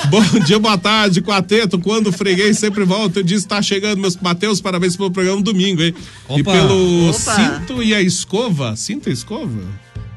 [0.10, 1.78] Bom dia, boa tarde, quarteto.
[1.78, 5.82] Quando o freguês sempre volta, eu disse tá chegando, meus Mateus, parabéns pelo programa domingo,
[5.84, 5.94] hein?
[6.30, 6.52] E Opa.
[6.52, 7.20] pelo Opa.
[7.20, 8.76] cinto e a escova.
[8.76, 9.62] Cinto e escova?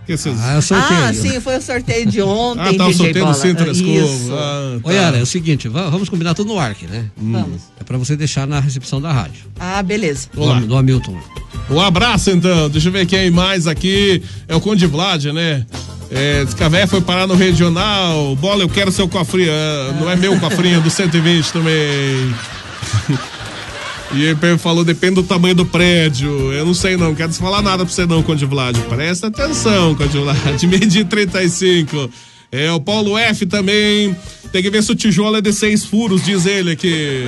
[0.09, 0.40] Esses...
[0.40, 1.01] Ah, eu sorteio.
[1.05, 3.35] Ah, sim, foi o sorteio de ontem, Ah, tá, o sorteio do Bola.
[3.35, 3.83] cinto e a Isso.
[3.85, 4.37] escova.
[4.40, 4.92] Ah, tá.
[4.92, 7.07] Yara, é o seguinte, va- vamos combinar tudo no arque, né?
[7.16, 7.62] Vamos.
[7.79, 9.42] É pra você deixar na recepção da rádio.
[9.59, 10.29] Ah, beleza.
[10.33, 10.61] Do, Olá.
[10.61, 11.16] Do Hamilton.
[11.71, 14.23] Um abraço então, deixa eu ver quem mais aqui.
[14.47, 15.66] É o Conde Vlad, né?
[16.11, 18.35] É, véia foi parar no regional.
[18.37, 19.51] Bola, eu quero seu cofrinho.
[19.53, 22.35] Ah, Não é meu cofrinho, é do 120 também.
[24.12, 26.53] E ele falou, depende do tamanho do prédio.
[26.53, 28.77] Eu não sei não, quero falar nada pra você não, Conde Vlad.
[28.88, 30.62] Presta atenção, Conde Vlad.
[30.64, 32.11] Medir 35.
[32.51, 34.16] É, o Paulo F também.
[34.51, 37.25] Tem que ver se o tijolo é de seis furos, diz ele aqui.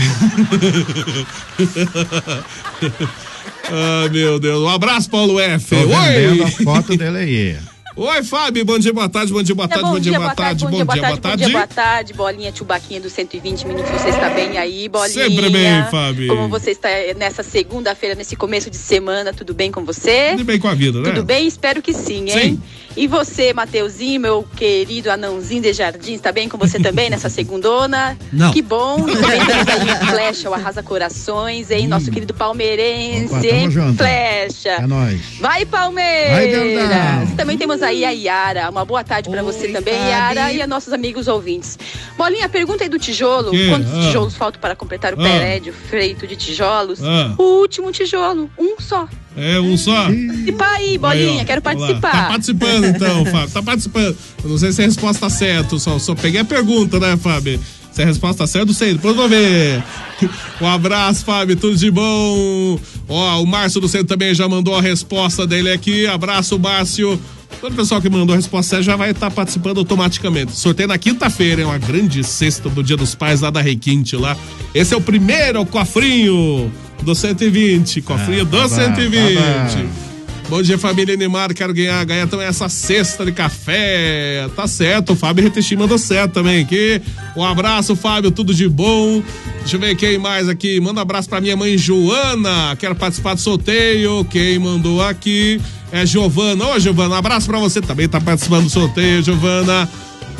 [3.72, 4.60] Ah, meu Deus.
[4.62, 5.76] Um abraço, Paulo F.
[5.76, 6.64] Tô vendendo a Oi!
[6.64, 7.56] foto dele aí.
[8.02, 8.64] Oi, Fábio.
[8.64, 10.98] Bom dia, boa tarde, bom dia, boa tarde, bom, dia, boa tarde, bom dia, boa
[11.18, 11.20] tarde.
[11.20, 12.14] bom dia, boa tarde.
[12.14, 15.28] Bolinha, Chubaquinha dos 120 minutos, você está bem aí, Bolinha?
[15.28, 16.28] Sempre bem, Fábio.
[16.28, 20.30] Como você está nessa segunda-feira, nesse começo de semana, tudo bem com você?
[20.30, 21.10] Tudo bem com a vida, né?
[21.10, 21.46] Tudo bem?
[21.46, 22.40] Espero que sim, hein?
[22.40, 22.62] Sim.
[22.96, 28.18] E você, Mateuzinho, meu querido anãozinho de jardim, está bem com você também nessa segundona?
[28.32, 28.52] Não.
[28.52, 29.06] Que bom.
[30.10, 31.86] Flecha, o Arrasa Corações, hein?
[31.86, 33.38] Nosso querido palmeirense, Hum.
[33.38, 33.70] Opa, hein?
[33.70, 33.96] junto.
[33.98, 34.68] Flecha.
[34.70, 35.20] É nóis.
[35.40, 36.88] Vai, Palmeiras!
[36.88, 37.36] Vai.
[37.36, 38.68] Também temos aí a Yara.
[38.70, 40.08] Uma boa tarde pra você também, Fabi.
[40.10, 41.78] Yara, e a nossos amigos ouvintes.
[42.18, 43.50] Bolinha, pergunta aí do tijolo.
[43.50, 43.68] Que?
[43.70, 44.00] Quantos Ah.
[44.00, 45.22] tijolos faltam para completar o Ah.
[45.22, 47.00] prédio feito de tijolos?
[47.02, 47.34] Ah.
[47.38, 49.08] O último tijolo, um só.
[49.36, 50.06] É um só.
[50.06, 52.10] Participa aí, Bolinha, Aí, quero participar.
[52.10, 53.50] Tá participando então, Fábio.
[53.50, 54.16] Tá participando.
[54.42, 55.78] Eu não sei se a resposta tá certa.
[55.78, 57.60] Só, só peguei a pergunta, né, Fábio?
[57.92, 58.94] Se a resposta tá certa, sei.
[58.94, 59.82] Depois eu vou ver.
[60.60, 61.56] Um abraço, Fábio.
[61.56, 62.78] Tudo de bom.
[63.08, 66.06] Ó, o Márcio do Centro também já mandou a resposta dele aqui.
[66.06, 67.18] Abraço, Márcio.
[67.60, 70.52] Todo o pessoal que mandou a resposta certa já vai estar participando automaticamente.
[70.52, 74.36] Sorteio na quinta-feira, é uma grande sexta do Dia dos Pais lá da Requinte lá.
[74.74, 76.70] Esse é o primeiro cofrinho
[77.02, 78.02] do 120.
[78.02, 79.34] Cofrinho Ah, do tá bom, 120.
[79.34, 79.40] tá
[79.78, 80.10] bom.
[80.48, 81.54] Bom dia, família Neymar.
[81.54, 84.48] Quero ganhar, ganhar também essa cesta de café.
[84.56, 87.00] Tá certo, o Fábio Retesti mandou certo também aqui.
[87.36, 89.22] Um abraço, Fábio, tudo de bom.
[89.60, 90.80] Deixa eu ver quem mais aqui.
[90.80, 92.74] Manda um abraço pra minha mãe Joana.
[92.76, 94.24] Quero participar do sorteio.
[94.24, 95.60] Quem mandou aqui
[95.92, 96.66] é Giovana.
[96.66, 97.80] Ô, Giovana, um abraço pra você.
[97.80, 99.88] Também tá participando do sorteio, Giovana.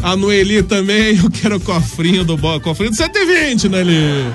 [0.03, 1.19] A Noeli também.
[1.23, 4.27] Eu quero o cofrinho do bo- cofrinho do 120, Noeli.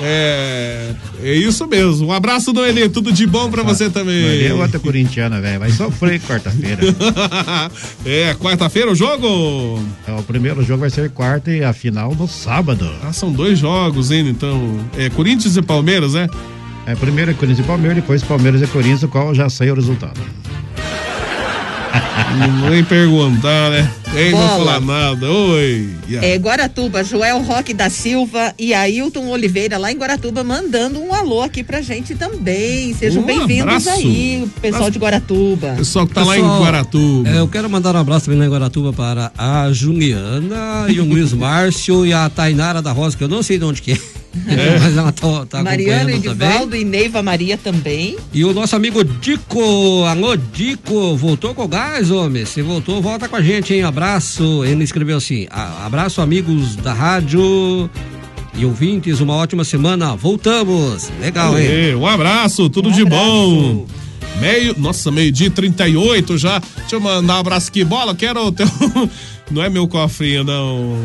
[0.00, 2.08] É, é isso mesmo.
[2.08, 2.88] Um abraço, Noeli.
[2.88, 4.16] Tudo de bom pra você também.
[4.16, 5.58] Ele é outra corintiana, velho.
[5.58, 6.80] Vai sofrer quarta-feira.
[8.04, 9.82] é, quarta-feira o jogo?
[10.06, 12.90] É, o primeiro jogo vai ser quarta e a final no sábado.
[13.02, 14.80] Ah, são dois jogos ainda, então.
[14.96, 16.28] É Corinthians e Palmeiras, né?
[16.86, 19.76] É, primeiro é Corinthians e Palmeiras, depois Palmeiras e Corinthians, o qual já saiu o
[19.76, 20.20] resultado.
[22.62, 23.90] Não nem perguntar, né?
[24.14, 24.58] Nem não Bola.
[24.58, 25.28] falar nada.
[25.30, 25.88] Oi.
[26.08, 26.16] Aí?
[26.32, 31.42] É, Guaratuba, Joel Roque da Silva e Ailton Oliveira lá em Guaratuba mandando um alô
[31.42, 32.94] aqui pra gente também.
[32.94, 33.90] Sejam Um bem-vindos abraço.
[33.90, 35.74] aí, pessoal de Guaratuba.
[35.76, 37.28] Pessoal que tá lá em Guaratuba.
[37.30, 41.32] eu quero mandar um abraço também lá em Guaratuba para a Juliana e o Luiz
[41.32, 43.98] Márcio e a Tainara da Rosa, que eu não sei de onde que é.
[44.80, 46.48] Mas ela tá, tá Mariano acompanhando também.
[46.48, 48.16] Edivaldo e Neiva Maria também.
[48.32, 52.44] E o nosso amigo Dico, alô Dico, voltou com o gás, homem.
[52.44, 53.82] Se voltou, volta com a gente, hein?
[53.82, 54.64] Abraço.
[54.64, 57.90] Ele escreveu assim: "A- abraço, amigos da rádio
[58.54, 60.14] e ouvintes, uma ótima semana.
[60.14, 61.10] Voltamos.
[61.20, 61.66] Legal, hein?
[61.66, 63.86] Aê, Um abraço, tudo de bom.
[64.40, 66.60] Meio, nossa, meio-dia e 38 já.
[66.78, 67.84] Deixa eu mandar um abraço aqui.
[67.84, 68.66] Bola, quero o teu.
[69.50, 70.96] Não é meu cofrinho, não.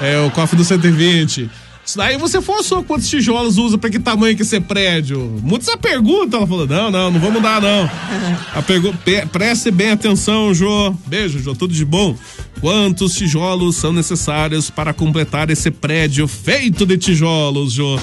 [0.00, 1.50] É o cofre do 120.
[1.84, 5.18] Isso daí você forçou quantos tijolos usa pra que tamanho que esse prédio?
[5.42, 6.36] Muda essa pergunta.
[6.36, 7.90] Ela falou: não, não, não vou mudar, não.
[8.54, 8.94] A pergu-
[9.32, 10.94] preste bem atenção, Jô.
[11.06, 12.16] Beijo, Jô, tudo de bom.
[12.60, 17.98] Quantos tijolos são necessários para completar esse prédio feito de tijolos, Jô?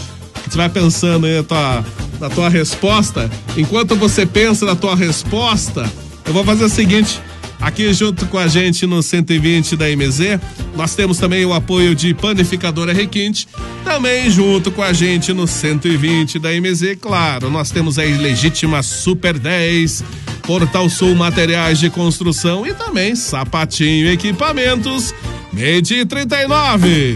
[0.50, 1.86] Você vai pensando aí na tua,
[2.20, 3.30] na tua resposta.
[3.56, 5.90] Enquanto você pensa na tua resposta,
[6.26, 7.22] eu vou fazer o seguinte.
[7.68, 10.40] Aqui junto com a gente no 120 da MZ,
[10.74, 13.46] nós temos também o apoio de Panificadora Requinte.
[13.84, 19.38] Também junto com a gente no 120 da MZ, claro, nós temos a Legítima Super
[19.38, 20.02] 10,
[20.44, 25.14] Portal Sul Materiais de Construção e também Sapatinho Equipamentos,
[25.52, 27.16] Medi 39.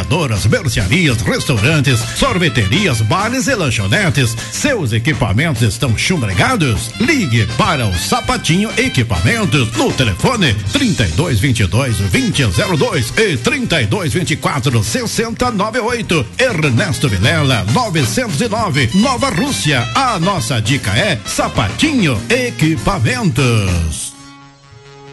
[0.01, 4.35] panificadoras, mercearias, restaurantes, sorveterias, bares e lanchonetes.
[4.51, 6.91] Seus equipamentos estão chumbregados?
[6.99, 16.25] Ligue para o Sapatinho Equipamentos no telefone 32 22 2002 e 32 24 6098.
[16.37, 19.87] Ernesto Vilela 909 Nova Rússia.
[19.95, 24.13] A nossa dica é Sapatinho Equipamentos.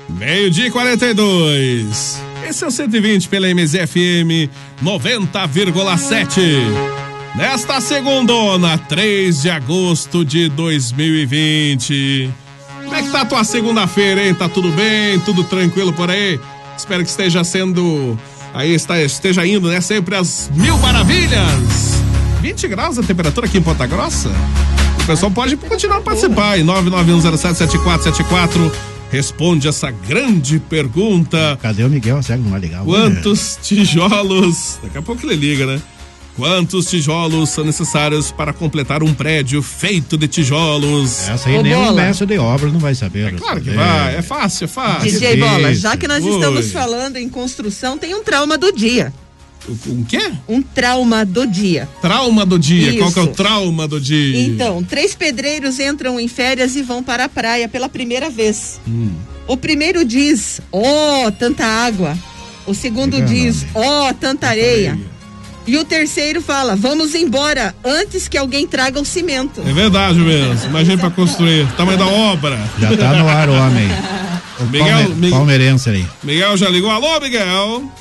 [0.09, 2.28] Meio-dia e 42.
[2.47, 4.51] Esse é o 120 pela MZFM
[4.83, 6.41] 90,7.
[7.35, 12.31] Nesta segundona, 3 de agosto de 2020.
[12.83, 14.35] Como é que tá a tua segunda-feira, hein?
[14.35, 15.21] Tá tudo bem?
[15.21, 16.41] Tudo tranquilo por aí?
[16.77, 18.19] Espero que esteja sendo.
[18.55, 19.81] Aí está, esteja indo, né?
[19.81, 22.03] Sempre às mil maravilhas.
[22.41, 24.31] 20 graus a temperatura aqui em Ponta Grossa.
[25.03, 26.63] O pessoal pode continuar a participar aí.
[26.65, 28.73] 991077474.
[29.11, 31.59] Responde essa grande pergunta.
[31.63, 32.23] Cadê o Miguel?
[32.23, 32.85] Será que não vai ligar?
[32.85, 34.79] Quantos tijolos.
[34.83, 35.81] Daqui a pouco ele liga, né?
[36.37, 41.29] Quantos tijolos são necessários para completar um prédio feito de tijolos?
[41.29, 43.35] Essa aí nem o mestre de obras não vai saber.
[43.35, 45.11] É Claro que vai, é fácil, é fácil.
[45.11, 46.31] DJ Bola, já que nós Oi.
[46.31, 49.13] estamos falando em construção, tem um trauma do dia.
[49.87, 50.33] Um quê?
[50.49, 51.89] Um trauma do dia.
[52.01, 52.97] Trauma do dia.
[52.99, 53.35] Qual que é o Isso.
[53.35, 54.41] trauma do dia?
[54.43, 58.81] Então, três pedreiros entram em férias e vão para a praia pela primeira vez.
[58.89, 59.11] Hum.
[59.47, 62.17] O primeiro diz: Oh, tanta água.
[62.67, 64.99] O segundo Legal, diz: Oh, tanta areia.
[65.67, 69.63] E o terceiro fala: Vamos embora antes que alguém traga o cimento.
[69.67, 70.67] É verdade mesmo.
[70.69, 71.67] Imagina pra construir.
[71.77, 72.59] Tamanho da obra.
[72.79, 73.89] Já tá no ar o homem.
[74.61, 76.05] O Miguel- palme- Miguel- palmeirense aí.
[76.21, 76.91] Miguel já ligou?
[76.91, 77.93] Alô, Miguel?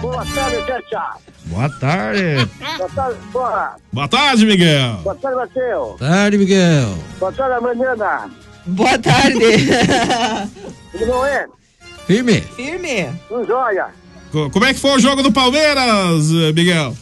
[0.00, 1.16] Boa tarde, Tchá.
[1.46, 2.48] Boa tarde.
[2.76, 3.76] Boa tarde, porra.
[3.92, 4.92] Boa tarde, Miguel.
[5.02, 5.98] Boa tarde, Matheus.
[5.98, 6.94] Tarde, Miguel.
[7.18, 8.30] Boa tarde, Amanhã.
[8.66, 9.38] Boa tarde.
[10.92, 11.46] Tudo bom, é?
[12.06, 12.40] Firme.
[12.40, 13.08] Firme.
[13.30, 13.86] Um joia.
[14.32, 16.96] Co- Como é que foi o jogo do Palmeiras, Miguel?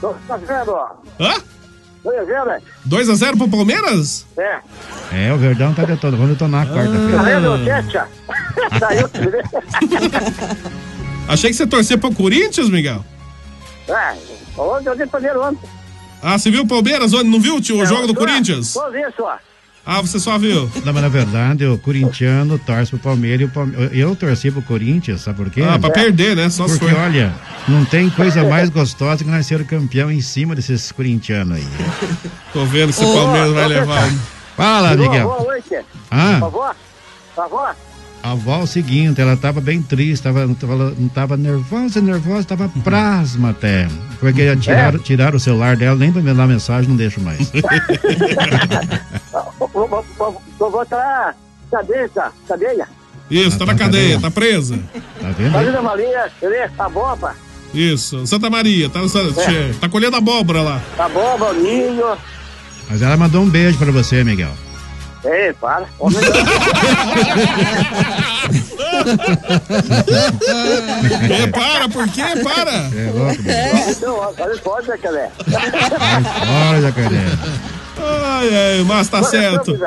[0.00, 0.88] Tô tá vendo, ó.
[1.20, 1.34] Hã?
[2.02, 2.60] Tô vendo, é?
[2.88, 4.24] 2x0 pro Palmeiras?
[4.36, 4.58] É.
[5.12, 6.16] É, o Verdão tá detonando.
[6.16, 6.74] Vamos detonar Ah.
[6.74, 7.16] quarta-feira.
[7.16, 8.08] Tá vendo, Tchá?
[8.78, 9.08] Saiu,
[11.28, 13.04] Achei que você torcia pro Corinthians, Miguel.
[13.88, 14.14] É,
[14.60, 15.68] ontem eu dei primeiro ontem.
[16.22, 17.30] Ah, você viu o Palmeiras ontem?
[17.30, 18.68] Não viu o tio- o jogo do Corinthians?
[18.68, 19.38] Só vi só.
[19.90, 20.70] Ah, você só viu?
[20.84, 23.90] Não, mas na verdade, o corintiano torce pro Palmeiras e o Palmeiras.
[23.94, 25.62] Eu torci pro Corinthians, sabe por quê?
[25.62, 26.50] Ah, pra perder, né?
[26.50, 27.34] Só Porque, olha,
[27.66, 31.66] não tem coisa mais gostosa que nós ser campeão em cima desses corintianos aí.
[32.52, 34.10] Tô vendo se o Palmeiras vai levar.
[34.54, 35.26] Fala, Alô, Miguel.
[35.26, 35.78] Boa noite.
[36.10, 36.36] Ah.
[36.38, 36.74] Vovó?
[37.34, 37.74] Vovó?
[38.28, 41.98] A avó é o seguinte, ela tava bem triste, tava, não, tava, não tava nervosa,
[41.98, 43.88] nervosa, tava prasma até.
[44.20, 44.54] Porque É?
[44.54, 47.50] tiraram, tiraram o celular dela, nem pra me mandar mensagem, não deixo mais.
[50.58, 51.34] Vovó tá
[51.70, 52.32] cadeia, tá?
[52.46, 52.86] Cadeia.
[53.30, 54.78] Isso, tá na cadeia, tá presa.
[55.20, 55.52] Tá vendo?
[55.52, 57.34] Fazendo uma linha, ele, a bomba,
[57.72, 59.72] Isso, Santa Maria, tá, É.
[59.80, 60.82] tá colhendo abóbora lá.
[60.98, 62.16] a bomba, o ninho.
[62.90, 64.52] Mas ela mandou um beijo pra você, Miguel.
[65.24, 65.86] Ei, para.
[71.30, 72.22] É, para, por quê?
[72.42, 72.70] Para.
[72.72, 73.42] É louco,
[73.90, 75.30] Então, olha, pode, né, Calé?
[76.70, 77.24] Olha, jacaré.
[78.00, 79.78] Ai, ai, mas tá certo.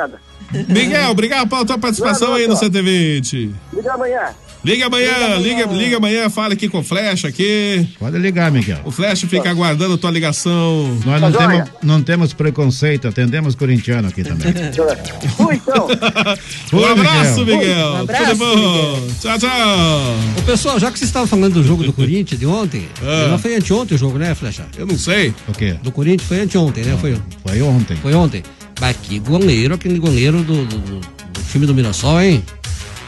[0.68, 2.60] Miguel, obrigado pela tua participação Não, não, aí no tô.
[2.60, 3.54] 120.
[3.72, 4.34] Liga amanhã.
[4.64, 5.78] Liga amanhã, Liga liga, amanhã.
[5.82, 7.84] liga amanhã, fala aqui com o Flash aqui.
[7.98, 8.78] Pode ligar, Miguel.
[8.84, 10.96] O Flash fica aguardando tua ligação.
[11.04, 14.52] Nós não temos, não temos preconceito, atendemos corintiano aqui também.
[15.36, 15.88] Fui, então.
[16.72, 17.58] Um Oi, abraço, Miguel.
[17.58, 17.88] Miguel.
[17.88, 19.08] Um abraço, Tudo bom?
[19.20, 20.16] Tchau, tchau.
[20.38, 23.28] Ô, pessoal, já que vocês estavam falando do jogo do Corinthians de ontem, Ah.
[23.30, 24.64] não foi anteontem o jogo, né, Flecha?
[24.78, 25.34] Eu não sei.
[25.48, 25.74] O quê?
[25.82, 26.96] Do Corinthians foi anteontem, né?
[27.00, 27.96] Foi, Foi ontem.
[27.96, 28.42] foi ontem.
[28.80, 32.42] Mas que goleiro, aquele goleiro do, do, do- do time do Mirassol, hein?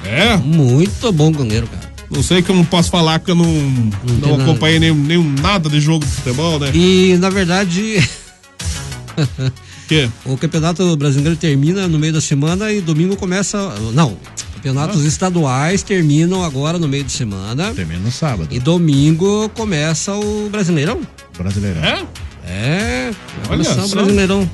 [0.05, 0.37] É?
[0.37, 1.93] Muito bom goleiro, cara.
[2.11, 3.45] Não sei que eu não posso falar que eu não,
[4.21, 4.43] não, nada.
[4.45, 6.71] acompanhei nenhum, nenhum nada de jogo de futebol, né?
[6.75, 8.07] E, na verdade.
[9.87, 10.09] Que?
[10.25, 13.59] O Campeonato Brasileiro termina no meio da semana e domingo começa.
[13.93, 14.17] Não,
[14.55, 15.07] campeonatos Ah.
[15.09, 17.71] estaduais terminam agora no meio de semana.
[17.75, 18.49] Termina no sábado.
[18.51, 21.01] E domingo começa o Brasileirão.
[21.37, 21.83] Brasileirão.
[21.83, 22.03] É?
[22.47, 23.11] É,
[23.51, 23.87] Olha o só.
[23.95, 24.49] Brasileirão.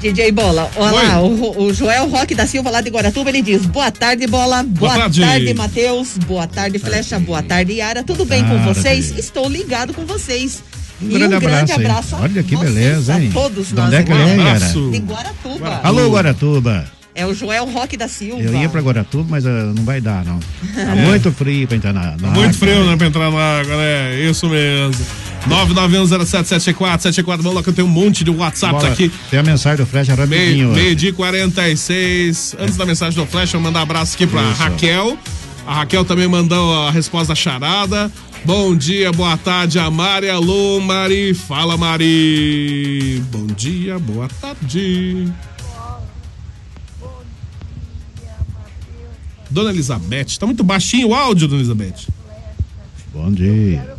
[0.00, 1.06] DJ Bola, olha Oi.
[1.08, 4.62] lá, o, o Joel Roque da Silva lá de Guaratuba, ele diz, boa tarde, Bola,
[4.62, 5.20] boa, tarde.
[5.20, 8.68] tarde, Matheus, boa tarde, Flecha, boa tarde, Yara, tudo bem com Tarde.
[8.68, 9.14] vocês?
[9.18, 10.62] Estou ligado com vocês.
[11.00, 11.86] Um e grande um grande abraço aí.
[11.86, 13.28] abraço a Olha que vocês, beleza, hein?
[13.30, 13.86] a todos De nós.
[13.86, 14.58] onde é que ele é, Yara?
[14.66, 15.80] De Guaratuba.
[15.82, 16.84] Alô, Guaratuba.
[17.14, 18.42] É o Joel Roque da Silva.
[18.42, 20.38] Eu ia pra Guaratuba, mas ah, não vai dar, não.
[20.74, 22.52] Tá muito frio pra entrar na, na Muito água.
[22.52, 24.20] frio, né, pra entrar na água, né?
[24.20, 25.04] Isso mesmo.
[25.48, 29.10] 991077474, vamos lá que eu tenho um monte de WhatsApps Bola, aqui.
[29.30, 30.38] Tem a mensagem do Flecha rapidinho.
[30.38, 30.80] Meio, hoje.
[30.80, 32.56] meio dia e 46.
[32.58, 34.60] Antes da mensagem do Flash, eu mandar um abraço aqui pra Isso.
[34.60, 35.16] Raquel.
[35.66, 38.10] A Raquel também mandou a resposta da charada.
[38.44, 40.28] Bom dia, boa tarde, a Mari.
[40.28, 41.34] Alô, Mari.
[41.34, 43.22] Fala, Mari.
[43.30, 45.32] Bom dia, boa tarde.
[49.50, 52.08] Dona Elizabeth, tá muito baixinho o áudio, Dona Elizabeth.
[53.12, 53.95] Bom dia.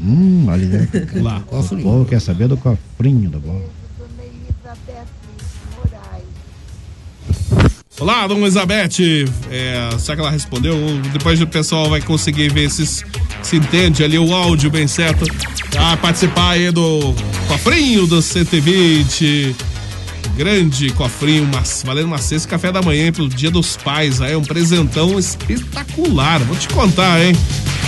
[0.00, 0.46] Hum.
[0.48, 0.88] Olha né?
[1.22, 1.42] Lá.
[1.50, 3.64] O povo quer saber do cofrinho da bola.
[8.00, 9.26] Olá, dona Elizabeth.
[9.50, 10.76] É, será que ela respondeu?
[11.12, 12.86] Depois o pessoal vai conseguir ver se
[13.42, 15.24] se entende ali o áudio bem certo.
[15.76, 17.14] Ah, participar aí do
[17.46, 19.54] cofrinho do 120.
[20.36, 24.20] Grande cofrinho, mas valendo uma cesta café da manhã pelo dia dos pais.
[24.20, 26.40] Aí é um presentão espetacular.
[26.40, 27.34] Vou te contar, hein?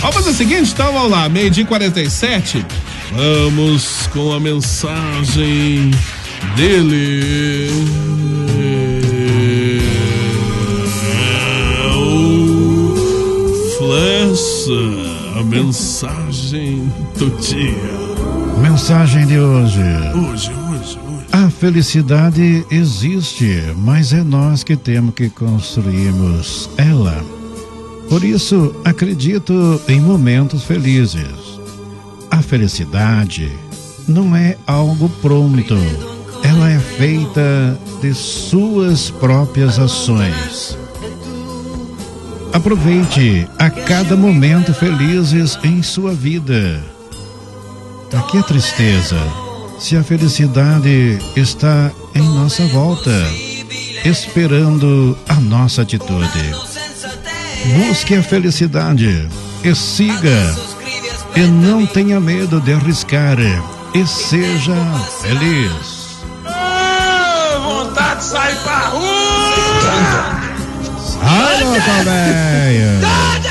[0.01, 2.65] Vamos fazer o seguinte, então vamos lá, meio-dia e 47.
[3.11, 5.91] Vamos com a mensagem
[6.55, 7.69] dele.
[11.77, 12.95] É o
[13.77, 18.59] Flecha, a mensagem do dia.
[18.59, 19.81] Mensagem de hoje.
[20.15, 21.27] Hoje, hoje, hoje.
[21.31, 27.40] A felicidade existe, mas é nós que temos que construirmos ela.
[28.11, 31.31] Por isso, acredito em momentos felizes.
[32.29, 33.49] A felicidade
[34.05, 35.77] não é algo pronto,
[36.43, 40.77] ela é feita de suas próprias ações.
[42.51, 46.83] Aproveite a cada momento felizes em sua vida.
[48.11, 49.15] Aqui é tristeza
[49.79, 53.09] se a felicidade está em nossa volta,
[54.03, 56.70] esperando a nossa atitude.
[57.65, 59.27] Busque a felicidade
[59.63, 60.55] e siga,
[61.35, 63.37] e não tenha medo de arriscar,
[63.93, 64.75] e seja
[65.21, 66.17] feliz.
[67.63, 69.11] vontade de sair pra rua!
[70.99, 73.50] Sai, louca,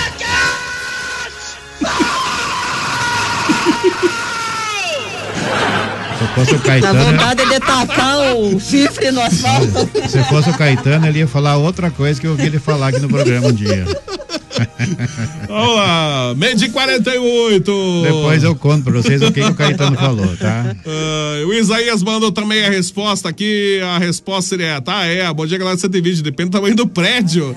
[6.21, 9.89] Se fosse o Dá Caetano, vontade de tacar o chifre no asfalto.
[10.07, 13.01] se fosse o Caetano, ele ia falar outra coisa que eu ouvi ele falar aqui
[13.01, 13.87] no programa um dia.
[15.49, 18.03] Vamos lá, meio de 48.
[18.03, 20.77] Depois eu conto pra vocês o que, que o Caetano falou, tá?
[20.87, 23.81] Ah, o Isaías mandou também a resposta aqui.
[23.83, 25.33] A resposta seria: tá, é.
[25.33, 26.23] Bom dia, galera do 120.
[26.23, 27.57] Depende do tamanho do prédio.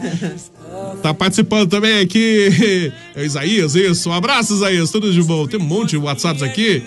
[1.02, 2.92] Tá participando também aqui.
[3.16, 4.10] É o Isaías, isso.
[4.10, 4.90] Um abraço, Isaías.
[4.90, 5.46] Tudo de bom.
[5.46, 6.82] Tem um monte de WhatsApps aqui.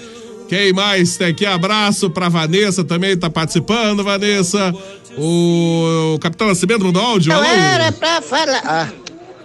[0.49, 1.45] Quem mais tem aqui?
[1.45, 4.75] Abraço pra Vanessa também, tá participando, Vanessa.
[5.19, 7.33] O, Capitão Nascimento mandou áudio.
[7.33, 7.49] Não alô?
[7.49, 8.63] era pra falar.
[8.65, 8.89] Ah,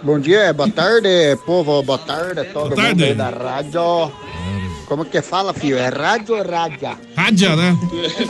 [0.02, 1.08] bom dia, boa tarde,
[1.46, 3.04] povo, boa tarde, todo Boa tarde.
[3.06, 4.12] mundo da rádio.
[4.86, 5.78] Como que fala, filho?
[5.78, 6.98] É rádio ou rádia?
[7.16, 7.78] Rádia, né?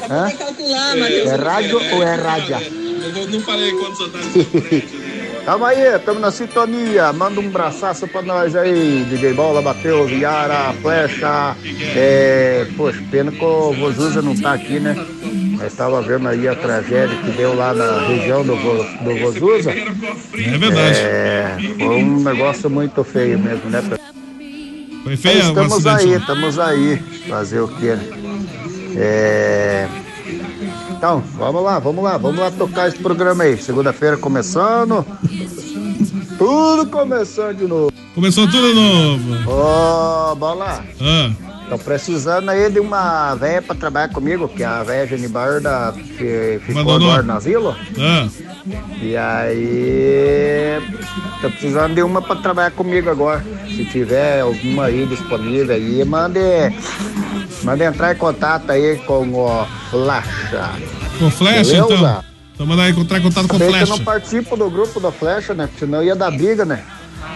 [0.08, 0.28] Hã?
[0.30, 2.62] É rádio ou é rádia?
[2.62, 4.32] Eu não falei quantos otários.
[5.44, 7.12] Tamo aí, tamo na sintonia.
[7.12, 11.56] Manda um braçaço pra nós aí, DJ Bola, Matheus, Yara, Flecha.
[11.96, 14.94] É, poxa, pena que o Vozuza não tá aqui, né?
[15.58, 19.70] Nós tava vendo aí a tragédia que deu lá na região do, Vo- do Vozuza.
[19.72, 20.98] É verdade.
[21.00, 23.82] É, foi um negócio muito feio mesmo, né?
[25.02, 27.02] Foi feio o Estamos aí, estamos aí.
[27.28, 28.08] Fazer o quê, né?
[28.96, 29.88] É...
[31.02, 33.60] Então, vamos lá, vamos lá, vamos lá tocar esse programa aí.
[33.60, 35.04] Segunda-feira começando.
[36.38, 37.92] Tudo começando de novo.
[38.14, 39.50] Começou tudo novo.
[39.50, 40.84] Ô, bola.
[41.00, 41.32] Ah.
[41.68, 45.92] Tô precisando aí de uma véia pra trabalhar comigo, que é a véia Genibarda
[46.60, 47.74] ficou agora no asilo.
[47.98, 48.28] Ah.
[49.00, 50.80] E aí,
[51.40, 53.44] tô precisando de uma pra trabalhar comigo agora.
[53.66, 56.38] Se tiver alguma aí disponível aí, mande,
[57.64, 60.91] mande entrar em contato aí com o Flecha.
[61.22, 61.76] Com flecha, Beleza?
[61.94, 62.24] então?
[62.54, 63.96] Então manda aí entrar em contato com Bem que eu flecha.
[63.96, 65.66] não participo do grupo da Flecha, né?
[65.68, 66.82] Porque senão ia dar briga, né?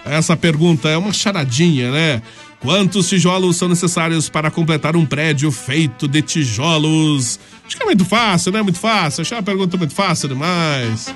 [0.04, 0.88] essa pergunta.
[0.88, 2.20] É uma charadinha, né?
[2.61, 7.40] Quantos tijolos são necessários para completar um prédio feito de tijolos?
[7.66, 8.61] Acho que é muito fácil, né?
[8.61, 9.22] Muito fácil.
[9.22, 11.14] Achei uma pergunta muito fácil demais.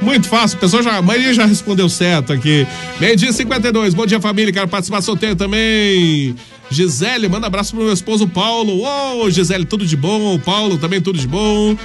[0.00, 2.66] Muito fácil, a pessoa já, a maioria já respondeu certo aqui.
[3.00, 6.34] Meio dia 52, bom dia família, quero participar sorteio também.
[6.70, 8.82] Gisele, manda abraço pro meu esposo Paulo.
[8.82, 10.34] Ô, Gisele, tudo de bom.
[10.34, 11.76] O Paulo também, tudo de bom.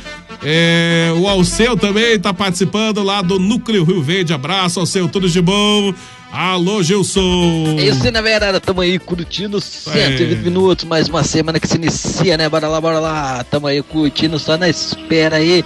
[0.43, 4.33] É, o Alceu também tá participando lá do Núcleo Rio Verde.
[4.33, 5.93] Abraço, Alceu, tudo de bom.
[6.31, 7.75] Alô, Gilson.
[7.77, 11.75] É isso aí, na verdade, tamo aí curtindo 120 minutos, mais uma semana que se
[11.75, 12.47] inicia, né?
[12.49, 13.43] Bora lá, bora lá.
[13.43, 15.63] Tamo aí curtindo, só na espera aí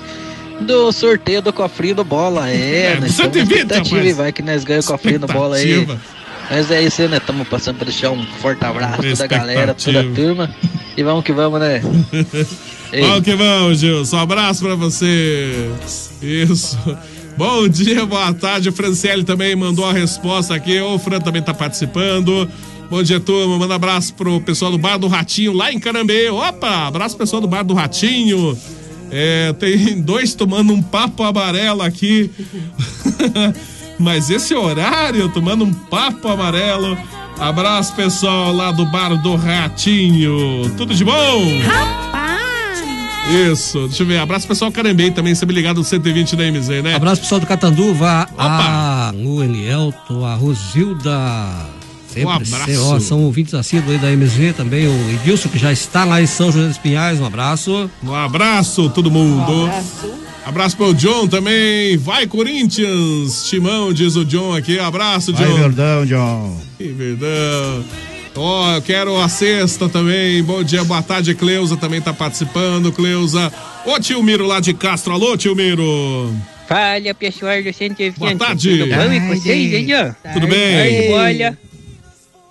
[0.62, 2.50] do sorteio do cofrinho do bola.
[2.50, 4.18] É, É, nós 120, estamos expectativa, rapaz.
[4.18, 5.88] vai que nós ganhamos o cofrinho do bola aí.
[6.50, 7.18] Mas é isso aí, né?
[7.18, 10.56] Estamos passando pra deixar um forte abraço toda a galera, toda a turma.
[10.96, 11.82] E vamos que vamos, né?
[12.98, 14.16] Vamos que vamos, Gilson.
[14.16, 15.70] Um abraço pra você.
[16.22, 16.78] Isso.
[17.36, 18.70] Bom dia, boa tarde.
[18.70, 20.80] O Franciele também mandou a resposta aqui.
[20.80, 22.50] O Fran também tá participando.
[22.90, 23.58] Bom dia, turma.
[23.58, 26.30] Manda abraço pro pessoal do Bar do Ratinho lá em Carambeí.
[26.30, 28.58] Opa, abraço pro pessoal do Bar do Ratinho.
[29.12, 32.30] É, tem dois tomando um papo amarelo aqui.
[33.98, 36.98] Mas esse horário, tomando um papo amarelo.
[37.40, 40.72] Abraço, pessoal lá do Bar do Ratinho.
[40.78, 41.42] Tudo de bom?
[43.52, 44.20] Isso, deixa eu ver.
[44.20, 46.96] Abraço pessoal Carambei também, sempre ligado no 120 da MZ, né?
[46.96, 51.85] Abraço pessoal do Catanduva, a o Elielto, a Rosilda.
[52.16, 52.66] Sempre, Um abraço.
[52.72, 56.22] se- ó, são ouvintes assíduos aí da MZ também, o Edilson, que já está lá
[56.22, 57.90] em São José dos Pinhais, um abraço.
[58.04, 59.70] Um abraço, todo mundo.
[60.46, 60.78] abraço.
[60.78, 61.98] pro John também.
[61.98, 63.46] Vai, Corinthians!
[63.50, 64.80] Timão, diz o John aqui.
[64.80, 65.44] Abraço, John.
[65.44, 66.62] Vai, verdão, John.
[66.78, 67.84] Que verdão.
[68.38, 70.44] Ó, eu quero a sexta também.
[70.44, 71.34] Bom dia, boa tarde.
[71.34, 72.92] Cleusa também tá participando.
[72.92, 73.52] Cleusa.
[73.86, 75.14] Ô, tio Miro lá de Castro.
[75.14, 76.34] Alô, tio Miro.
[76.68, 78.18] Fala, pessoal do 120.
[78.18, 78.78] Boa tarde.
[78.80, 80.32] Tudo bom com vocês aí, ó?
[80.34, 80.76] Tudo bem?
[80.76, 81.08] Tarde,
[81.44, 81.58] bola.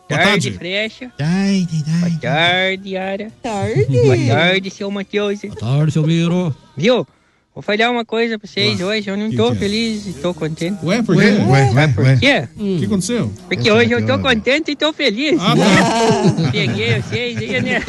[0.09, 0.53] Boa tarde, tarde.
[0.59, 1.13] Frecha.
[1.17, 3.29] Tarde, Boa tarde, Yara.
[3.43, 3.87] Tarde.
[3.87, 5.41] Boa tarde, seu Matheus.
[5.41, 6.55] Boa tarde, seu Miro.
[6.77, 7.07] Viu?
[7.55, 9.09] Vou falar uma coisa pra vocês Ué, hoje.
[9.09, 9.61] Eu não tô que é?
[9.61, 10.85] feliz e tô contente.
[10.85, 11.23] Ué, por quê?
[11.49, 12.17] Ué, ué, Por ué.
[12.17, 12.49] quê?
[12.59, 13.33] O que aconteceu?
[13.49, 15.39] Porque hoje eu tô contente e tô feliz.
[15.41, 16.51] Ah, tá.
[16.51, 17.81] Peguei vocês aí, né?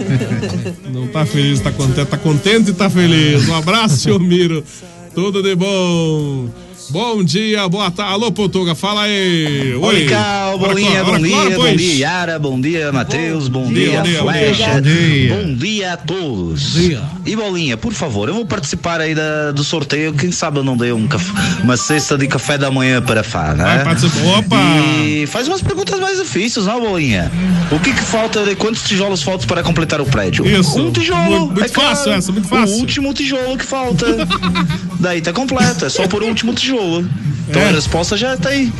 [0.92, 3.48] Não tá feliz, tá contente, tá contente e tá feliz.
[3.48, 4.64] Um abraço, seu Miro.
[5.14, 6.48] Tudo de bom.
[6.90, 8.12] Bom dia, boa tarde.
[8.14, 9.74] Alô, Portuga, fala aí.
[9.76, 13.96] Oi, Cal, bolinha, bom dia, claro, bom dia, Yara, bom dia, Matheus, bom, dia, dia,
[14.00, 15.34] bom dia, bom Flecha, dia.
[15.34, 15.56] bom Bom dia.
[15.56, 15.92] dia.
[15.92, 16.76] a todos.
[17.24, 20.76] E bolinha, por favor, eu vou participar aí da- do sorteio, quem sabe eu não
[20.76, 21.32] dei um caf-
[21.62, 23.62] uma cesta de café da manhã para Fá, né?
[23.64, 24.38] Vai participar.
[24.38, 24.56] Opa!
[25.04, 27.30] E faz umas perguntas mais difíceis, não, bolinha?
[27.70, 30.44] O que que falta, de quantos tijolos faltam para completar o prédio?
[30.46, 30.76] Isso.
[30.80, 31.20] Um tijolo.
[31.22, 31.90] Muito- muito é claro.
[31.96, 32.76] fácil essa, muito fácil.
[32.76, 34.06] O último tijolo que falta.
[34.98, 36.79] Daí tá completo, é só por último tijolo.
[37.48, 37.68] Então É.
[37.68, 38.72] a resposta já tá aí.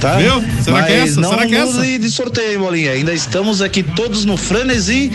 [0.00, 0.16] Tá?
[0.16, 0.42] Viu?
[0.62, 1.20] Será Mas que é essa?
[1.20, 1.98] Não Será que é essa?
[1.98, 2.90] de sorteio, Bolinha.
[2.92, 5.10] Ainda estamos aqui todos no frenesi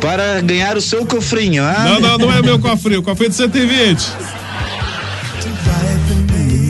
[0.00, 1.62] para ganhar o seu cofrinho.
[1.62, 1.84] Ah?
[1.84, 4.02] Não, não, não é meu cofrinho, o cofrinho de 120.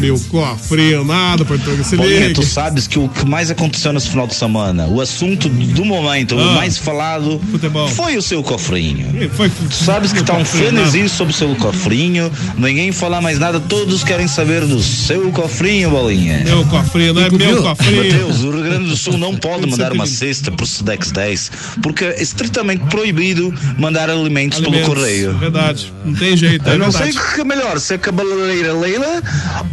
[0.01, 2.35] Meu cofrinho, nada, Portuga, se Bolinha, liga.
[2.35, 6.35] tu sabes que o que mais aconteceu nesse final de semana, o assunto do momento,
[6.37, 6.55] o Ah.
[6.55, 7.41] mais falado,
[7.95, 9.31] foi o seu cofrinho.
[9.35, 13.61] Foi, tu sabes que tá um frenesi sobre o seu cofrinho, ninguém fala mais nada,
[13.61, 16.41] todos querem saber do seu cofrinho, Bolinha.
[16.45, 18.03] Meu cofrinho, não é meu cofrinho.
[18.15, 21.51] Mateus, o Rio Grande do Sul não pode mandar uma cesta pro Sudex 10,
[21.83, 25.37] porque é estritamente proibido mandar alimentos, Alimentos, pelo correio.
[25.39, 27.27] Verdade, não tem jeito, é Eu não sei verdade.
[27.27, 29.23] o que é melhor, se é a cabeleireira Leila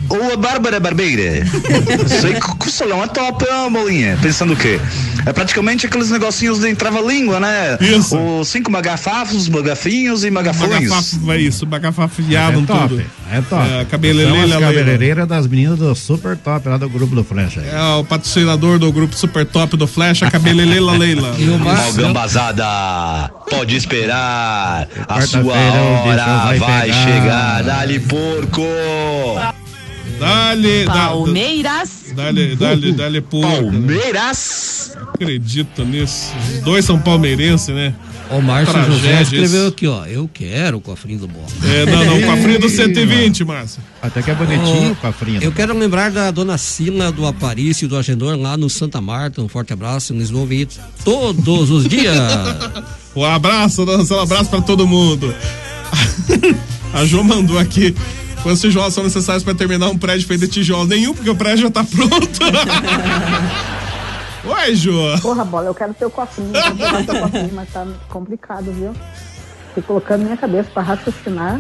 [0.10, 1.46] ou a Bárbara Barbeira.
[2.22, 4.18] sei que o salão é top, é bolinha.
[4.22, 4.80] Pensando o quê?
[5.26, 7.78] É praticamente aqueles negocinhos de entrava-língua, né?
[7.82, 8.18] Isso.
[8.18, 10.70] Os cinco magafafos, magafinhos e magafões.
[10.90, 13.06] Bagafafo, é isso, bagafafiado É top, tudo.
[13.32, 13.68] é top.
[13.68, 14.60] É, São Leila.
[14.62, 17.62] cabeleireiras das meninas do Super Top, lá do grupo do Flecha.
[17.62, 21.36] É o patrocinador do grupo Super Top do Flecha, Cabelelela Leila.
[21.36, 24.88] Ó, gambazada, pode esperar.
[25.08, 27.64] A sua o hora vai vai, chegar.
[27.64, 28.64] Dali, porco.
[30.20, 31.90] Dale, da- Palmeiras.
[32.16, 33.48] Dale, dale, dale, porco.
[33.72, 34.96] Palmeiras.
[35.14, 36.32] Acredito nisso.
[36.56, 37.94] Os dois são palmeirenses, né?
[38.30, 39.68] O Márcio José escreveu isso.
[39.70, 40.06] aqui, ó.
[40.06, 41.46] Eu quero o cofrinho do bola.
[41.64, 43.82] É, não, não, o cofrinho do 120, Márcio.
[44.02, 45.42] Até que é bonitinho Ó, o cofrinho.
[45.42, 49.42] Eu quero lembrar da dona Sila do Aparício e do Agendor lá no Santa Marta.
[49.42, 50.68] Um forte abraço, eles vão ouvir
[51.06, 52.18] todos os dias.
[53.16, 55.34] Um abraço, dança, um abraço pra todo mundo.
[56.94, 57.96] A Jo mandou aqui.
[58.44, 60.86] Quantos tijolos são necessários para terminar um prédio feito de tijolo?
[60.86, 62.40] Nenhum, porque o prédio já tá pronto.
[64.46, 64.94] Oi, Ju.
[65.22, 68.94] Porra, bola, eu quero teu cofrinho, eu quero teu cofrinho, mas tá complicado, viu?
[69.70, 71.60] Fiquei colocando minha cabeça pra raciocinar,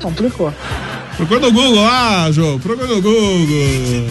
[0.00, 0.52] complicou.
[1.16, 2.58] Procura no Google lá, Jô.
[2.60, 4.06] Procura no Google.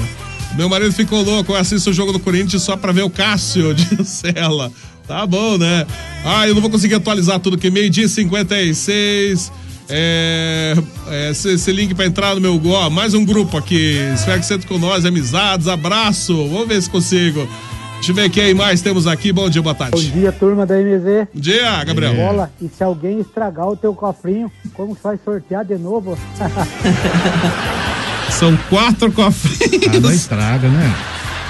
[0.55, 3.73] Meu marido ficou louco, eu assisto o jogo do Corinthians só pra ver o Cássio
[3.73, 4.71] de Sela.
[5.07, 5.87] Tá bom, né?
[6.23, 9.51] Ah, eu não vou conseguir atualizar tudo que meio-dia e 56.
[9.91, 10.75] É,
[11.07, 13.97] é, esse, esse link pra entrar no meu Go, mais um grupo aqui.
[14.13, 16.47] Espero que você com nós, amizades, abraço.
[16.47, 17.47] Vamos ver se consigo.
[17.95, 19.33] Deixa eu ver quem mais temos aqui.
[19.33, 20.11] Bom dia, boa Bom tarde.
[20.11, 21.27] dia, turma da MZ.
[21.33, 22.15] Bom dia, Gabriel.
[22.15, 26.17] Bola, e se alguém estragar o teu cofrinho, como que vai sortear de novo?
[28.29, 29.97] São quatro cofrinhos.
[29.97, 30.95] Ah, não estraga, né?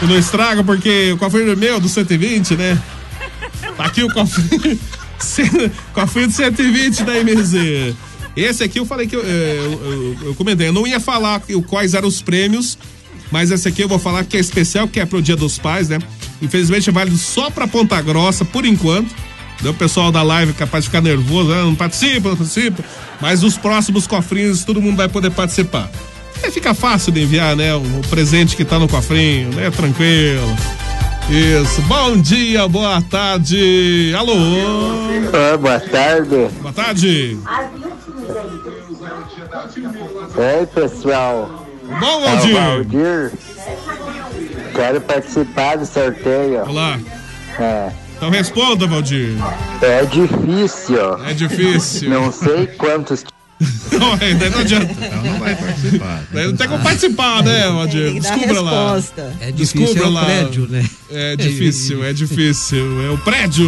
[0.02, 2.82] E não estraga porque o cofrinho é meu, do 120, né?
[3.76, 4.80] Tá aqui o cofrinho.
[5.94, 7.96] cofrinho do 120 da MZ.
[8.42, 10.68] Esse aqui eu falei que eu, eh, eu, eu- eu comentei.
[10.68, 12.78] Eu não ia falar quais eram os prêmios,
[13.32, 15.90] mas esse aqui eu vou falar que é especial, que é pro Dia dos Pais,
[15.90, 16.00] né?
[16.42, 19.14] Infelizmente é válido só pra Ponta Grossa, por enquanto.
[19.62, 19.70] Né?
[19.70, 22.84] O pessoal da live é capaz de ficar nervoso, ah, não participa, não participa.
[23.20, 25.90] Mas os próximos cofrinhos todo mundo vai poder participar.
[26.42, 27.76] Aí fica fácil de enviar, né?
[27.76, 29.70] O presente que tá no cofrinho, né?
[29.70, 30.56] Tranquilo.
[31.30, 31.82] Isso.
[31.84, 34.12] Bom dia, boa tarde.
[34.18, 34.34] Alô?
[35.60, 36.48] boa tarde.
[36.60, 37.38] Boa tarde.
[40.36, 41.68] Oi, pessoal.
[42.00, 42.56] Bom, É Valdir.
[42.56, 43.32] Valdir.
[44.74, 46.68] Quero participar do sorteio.
[46.68, 47.00] Olá.
[47.60, 47.92] É.
[48.18, 49.36] Então responda, Valdir.
[49.84, 51.26] É difícil.
[51.26, 52.10] É difícil.
[52.10, 53.24] Não sei quantos.
[54.10, 54.94] Não, é, daí não adianta.
[55.24, 56.24] Não vai participar.
[56.32, 58.14] Daí não tem como participar, né, Valdir?
[58.14, 58.94] Dar Descubra lá.
[58.96, 59.34] resposta.
[59.42, 60.26] É difícil, Descubra é o lá.
[60.26, 60.86] prédio, né?
[61.12, 63.06] É difícil, é difícil.
[63.06, 63.66] É o prédio.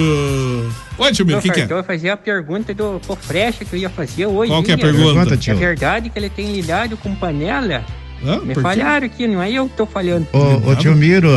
[0.98, 1.68] Oi, tio Miro, o que, que é?
[1.70, 4.52] Eu ia fazer a pergunta do pro Frecha que eu ia fazer hoje.
[4.52, 5.38] Qual que é a pergunta?
[5.48, 7.84] É verdade que ele tem lidado com panela?
[8.24, 8.40] Hã?
[8.40, 10.28] Me falharam aqui, não é eu que tô falhando.
[10.32, 11.30] Ô, ô tio Miro,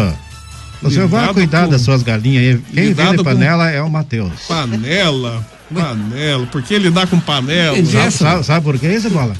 [0.82, 2.62] o senhor vai cuidar com- das suas galinhas aí.
[2.74, 4.32] Quem Lidado vende com- panela é o Matheus.
[4.46, 5.44] Panela?
[5.72, 6.46] Panela?
[6.46, 7.76] Por que ele dá com panela?
[7.86, 9.34] Sabe, sabe, sabe por que isso, Bola?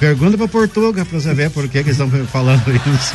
[0.00, 3.14] Pergunta pra Portuga pra você ver por que, que eles estão falando isso.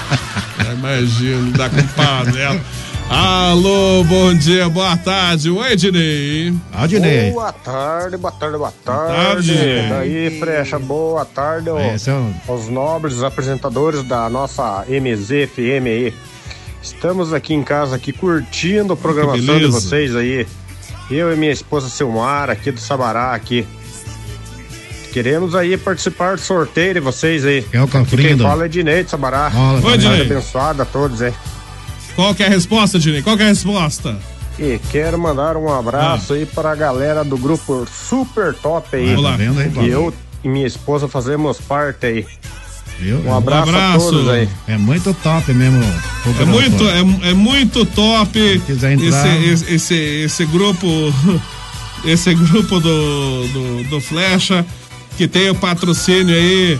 [0.72, 2.60] Imagina, dá com panela.
[3.08, 5.50] Alô, bom dia, boa tarde.
[5.50, 6.54] Oi, Ednei.
[6.72, 7.32] Ah, Ednei.
[7.32, 9.52] Boa tarde, boa tarde, boa tarde.
[9.52, 9.88] tarde.
[9.88, 16.14] Daí, Frecha, boa tarde ó, Esse é o- aos nobres apresentadores da nossa MZFM aí.
[16.80, 20.46] Estamos aqui em casa, aqui curtindo a programação de vocês aí.
[21.10, 23.66] Eu e minha esposa Silmara, aqui do Sabará, aqui.
[25.12, 27.66] Queremos aí participar do sorteio de vocês aí.
[27.72, 29.50] É o cofrinho quem fala é Dinei de Sabará.
[29.74, 30.20] Oi, Tarde Dinei.
[30.22, 31.34] abençoada a todos aí.
[32.14, 33.22] Qual que é a resposta, Ednei?
[33.22, 34.16] Qual que é a resposta?
[34.58, 39.14] E quero mandar um abraço aí para a galera do grupo Super Top aí.
[39.14, 42.26] Ah, tá vendo aí, que eu e minha esposa fazemos parte aí.
[43.00, 43.18] Viu?
[43.24, 44.10] Um abraço, a abraço.
[44.10, 44.48] todos aí.
[44.68, 45.82] É muito top mesmo.
[46.38, 50.86] É muito, é, é muito top quiser entrar- esse, esse, esse, esse grupo,
[52.04, 54.66] esse grupo do, do, do Flecha,
[55.16, 56.78] que tem o patrocínio aí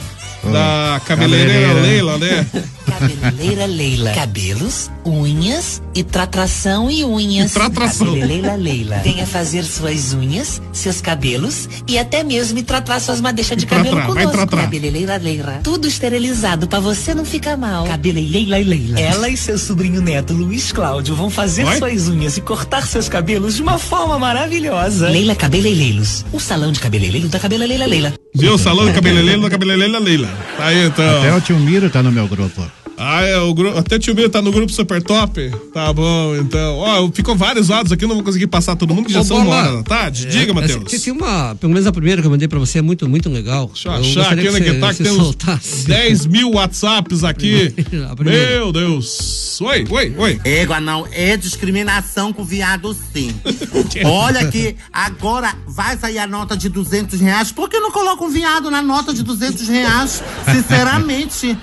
[0.52, 1.80] da cabeleireira cabeleireira.
[1.80, 2.46] Leila, né?
[2.90, 4.10] Cabeleireira Leila.
[4.12, 7.50] Cabelos, unhas e tratração e unhas.
[7.50, 8.06] E tratração.
[8.08, 8.96] Cabeleireira Leila.
[9.04, 14.14] Venha fazer suas unhas, seus cabelos e até mesmo tratar suas madeixas de cabelo Tratra,
[14.14, 14.46] vai conosco.
[14.46, 14.62] tratar.
[14.64, 15.60] Cabeleireira Leila.
[15.62, 17.86] Tudo esterilizado pra você não ficar mal.
[17.86, 19.00] Cabeleireira Leila.
[19.00, 21.78] Ela e seu sobrinho neto Luiz Cláudio vão fazer Oi?
[21.78, 25.08] suas unhas e cortar seus cabelos de uma forma maravilhosa.
[25.08, 26.24] Leila Cabeleireiros.
[26.32, 28.12] O salão de cabeleireiro da Cabeleireira Leila.
[28.34, 28.56] Viu?
[28.58, 30.28] Salão de cabeleireiro da cabeleireira Leila.
[30.56, 31.18] Tá aí então.
[31.18, 32.64] Até o tio Miro tá no meu grupo.
[33.02, 35.40] Ah, é, o grupo, até o tio Miro tá no grupo Super Top?
[35.72, 36.76] Tá bom, então.
[36.76, 39.38] Ó, ficou vários áudios aqui, não vou conseguir passar todo mundo, que já Ô, são
[39.38, 40.26] uma Bola, hora da tarde.
[40.26, 40.84] é, Diga, Matheus.
[41.02, 43.68] Tem uma, pelo menos a primeira que eu mandei pra você é muito, muito legal.
[43.72, 45.86] Deixa eu achar aqui que que tá, que você tem uns soltasse.
[45.86, 47.74] 10 mil WhatsApps aqui.
[48.10, 48.50] A primeira.
[48.58, 49.58] Meu Deus.
[49.62, 50.40] Oi, oi, oi.
[50.44, 53.34] Égua, não, é discriminação com viado sim.
[54.04, 57.50] Olha que agora vai sair a nota de 200 reais.
[57.52, 60.22] Por que não coloca um viado na nota de 200 reais?
[60.52, 61.56] Sinceramente.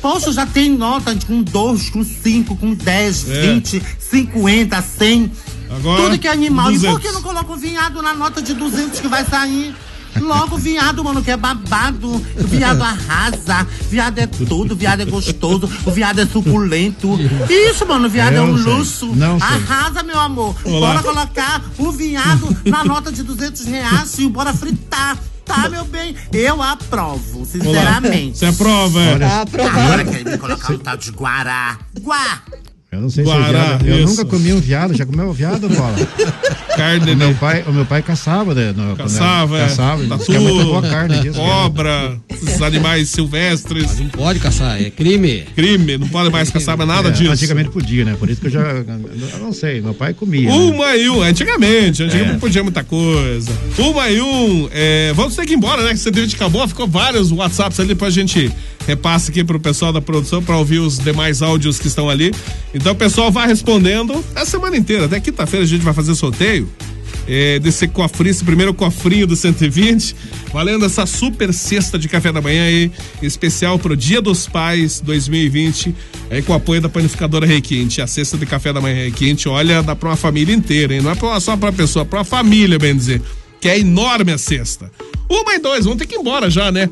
[0.00, 3.52] Poxa, já tem nota de- com 2, com 5, com 10, É.
[3.54, 5.30] 20, 50, 100.
[5.70, 6.70] Agora, Tudo que é animal.
[6.70, 7.02] E por 200.
[7.02, 9.74] que não coloca um viado na nota de 200 que vai sair?
[10.20, 12.08] Logo, viado, mano, que é babado.
[12.08, 13.66] O viado arrasa.
[13.90, 14.76] Viado é tudo.
[14.76, 15.68] Viado é gostoso.
[15.84, 17.18] O viado é suculento.
[17.50, 18.72] Isso, mano, o viado é Eu um sei.
[18.72, 19.06] luxo.
[19.16, 19.48] Não sei.
[19.48, 20.54] Arrasa, meu amor.
[20.64, 20.88] Olá.
[20.92, 25.18] Bora colocar o viado na nota de 200 reais e bora fritar.
[25.44, 26.16] Tá, meu bem?
[26.32, 28.38] Eu aprovo, sinceramente.
[28.38, 29.18] Você aprova, é?
[29.18, 29.44] Tá.
[29.84, 31.78] Agora quer me colocar um tal de guará.
[32.00, 32.42] Guá!
[32.94, 33.86] Eu não sei se é Guará, viado.
[33.88, 34.06] Eu isso.
[34.06, 35.94] nunca comi um viado, já comeu viado, bola?
[36.76, 37.36] Carne, O meu né?
[37.38, 38.72] pai, o meu pai caçava, né?
[38.76, 39.68] no- Caçava, era- é.
[39.68, 40.04] Caçava.
[40.06, 41.38] Tatu, é muito boa carne disso.
[41.38, 42.16] Cobra.
[42.30, 43.98] esses animais silvestres.
[44.00, 45.44] Não pode caçar, é crime.
[45.54, 47.30] Crime, não pode mais caçar mais nada É, disso.
[47.30, 48.16] Antigamente podia, né?
[48.18, 48.60] Por isso que eu já.
[48.60, 50.48] Eu não sei, meu pai comia.
[50.48, 50.54] né?
[50.56, 52.38] Uma e um, antigamente, antigamente É.
[52.38, 53.50] podia muita coisa.
[53.78, 55.90] Uma e um, é, vamos ter que ir embora, né?
[55.90, 58.50] Que você teve de acabou, ficou vários WhatsApps ali, depois a gente
[58.86, 62.32] repassa aqui pro pessoal da produção pra ouvir os demais áudios que estão ali.
[62.74, 66.68] Então o pessoal vai respondendo a semana inteira, até quinta-feira a gente vai fazer sorteio.
[67.26, 70.14] É, desse cofrinho, esse primeiro cofrinho do 120,
[70.52, 75.94] valendo essa super cesta de café da manhã aí, especial pro Dia dos Pais 2020,
[76.30, 78.02] aí com o apoio da panificadora Requinte.
[78.02, 81.00] A cesta de café da manhã Requinte, olha, dá pra uma família inteira, hein?
[81.00, 83.22] Não é pra, só pra pessoa, é pra família, bem dizer,
[83.58, 84.92] que é enorme a cesta.
[85.26, 86.90] Uma e dois, vamos ter que ir embora já, né?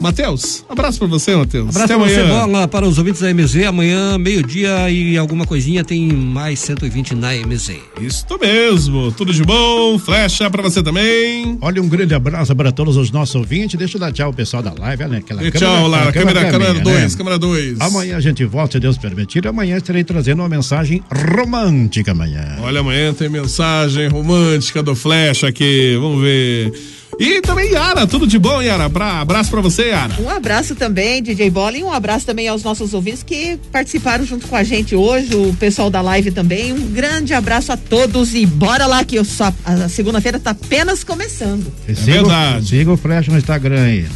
[0.00, 1.68] Matheus, abraço pra você, Matheus.
[1.70, 2.40] Abraço Até pra você, amanhã.
[2.46, 3.64] bola para os ouvintes da MZ.
[3.64, 7.76] Amanhã, meio-dia e alguma coisinha, tem mais 120 na MZ.
[8.00, 11.56] Isso mesmo, tudo de bom, flecha pra você também.
[11.60, 13.78] Olha, um grande abraço para todos os nossos ouvintes.
[13.78, 15.04] Deixa eu dar tchau ao pessoal da live.
[15.04, 17.18] Olha, aquela E tchau lá, câmera, câmera caminha, 2, né?
[17.18, 17.80] câmera 2.
[17.80, 19.46] Amanhã a gente volta, se Deus permitir.
[19.46, 21.02] Amanhã estarei trazendo uma mensagem
[21.34, 22.58] romântica amanhã.
[22.60, 26.72] Olha, amanhã tem mensagem romântica do Flash aqui, vamos ver.
[27.18, 28.84] E também Yara, tudo de bom, Yara?
[28.84, 30.14] Abra- Abraço pra você, Yara.
[30.20, 34.46] Um abraço também, DJ Bola, e um abraço também aos nossos ouvintes que participaram junto
[34.46, 36.72] com a gente hoje, o pessoal da live também.
[36.72, 41.04] Um grande abraço a todos e bora lá que eu só, a segunda-feira tá apenas
[41.04, 41.72] começando.
[41.86, 42.68] Siga, verdade.
[42.68, 44.06] Siga o Flash no Instagram aí.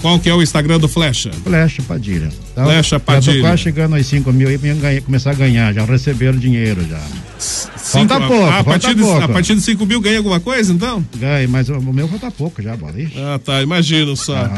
[0.00, 1.30] Qual que é o Instagram do Flecha?
[1.44, 2.30] Flecha Padilha.
[2.54, 2.64] Tá?
[2.64, 3.40] Flecha Já tô Padilha.
[3.42, 5.74] quase chegando aos 5 mil pra ganhar- começar a ganhar.
[5.74, 7.00] Já receberam dinheiro já.
[7.38, 9.22] Cinco- falta pouco, a, falta partir de, pouco.
[9.22, 11.04] a partir de 5 mil ganha alguma coisa, então?
[11.16, 12.74] Ganha, mas o meu falta pouco já.
[12.74, 13.12] Ixi.
[13.18, 14.48] Ah, tá, imagino só.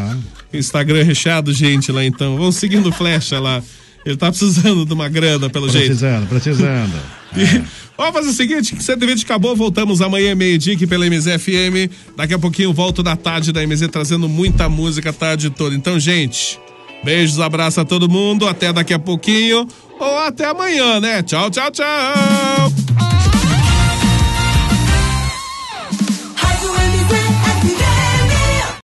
[0.52, 2.36] Instagram recheado, gente, lá então.
[2.36, 3.62] Vamos seguindo o Flecha lá.
[4.04, 5.86] Ele tá precisando de uma grana, pelo jeito.
[5.86, 6.92] Precisando, precisando.
[7.96, 11.90] Vamos fazer o seguinte, que 120 acabou, voltamos amanhã, meio-dia, aqui pela MZFM.
[12.16, 15.74] Daqui a pouquinho volto da tarde da MZ, trazendo muita música a tarde toda.
[15.74, 16.58] Então, gente,
[17.04, 19.68] beijos, abraço a todo mundo, até daqui a pouquinho,
[20.00, 21.22] ou até amanhã, né?
[21.22, 23.41] Tchau, tchau, tchau!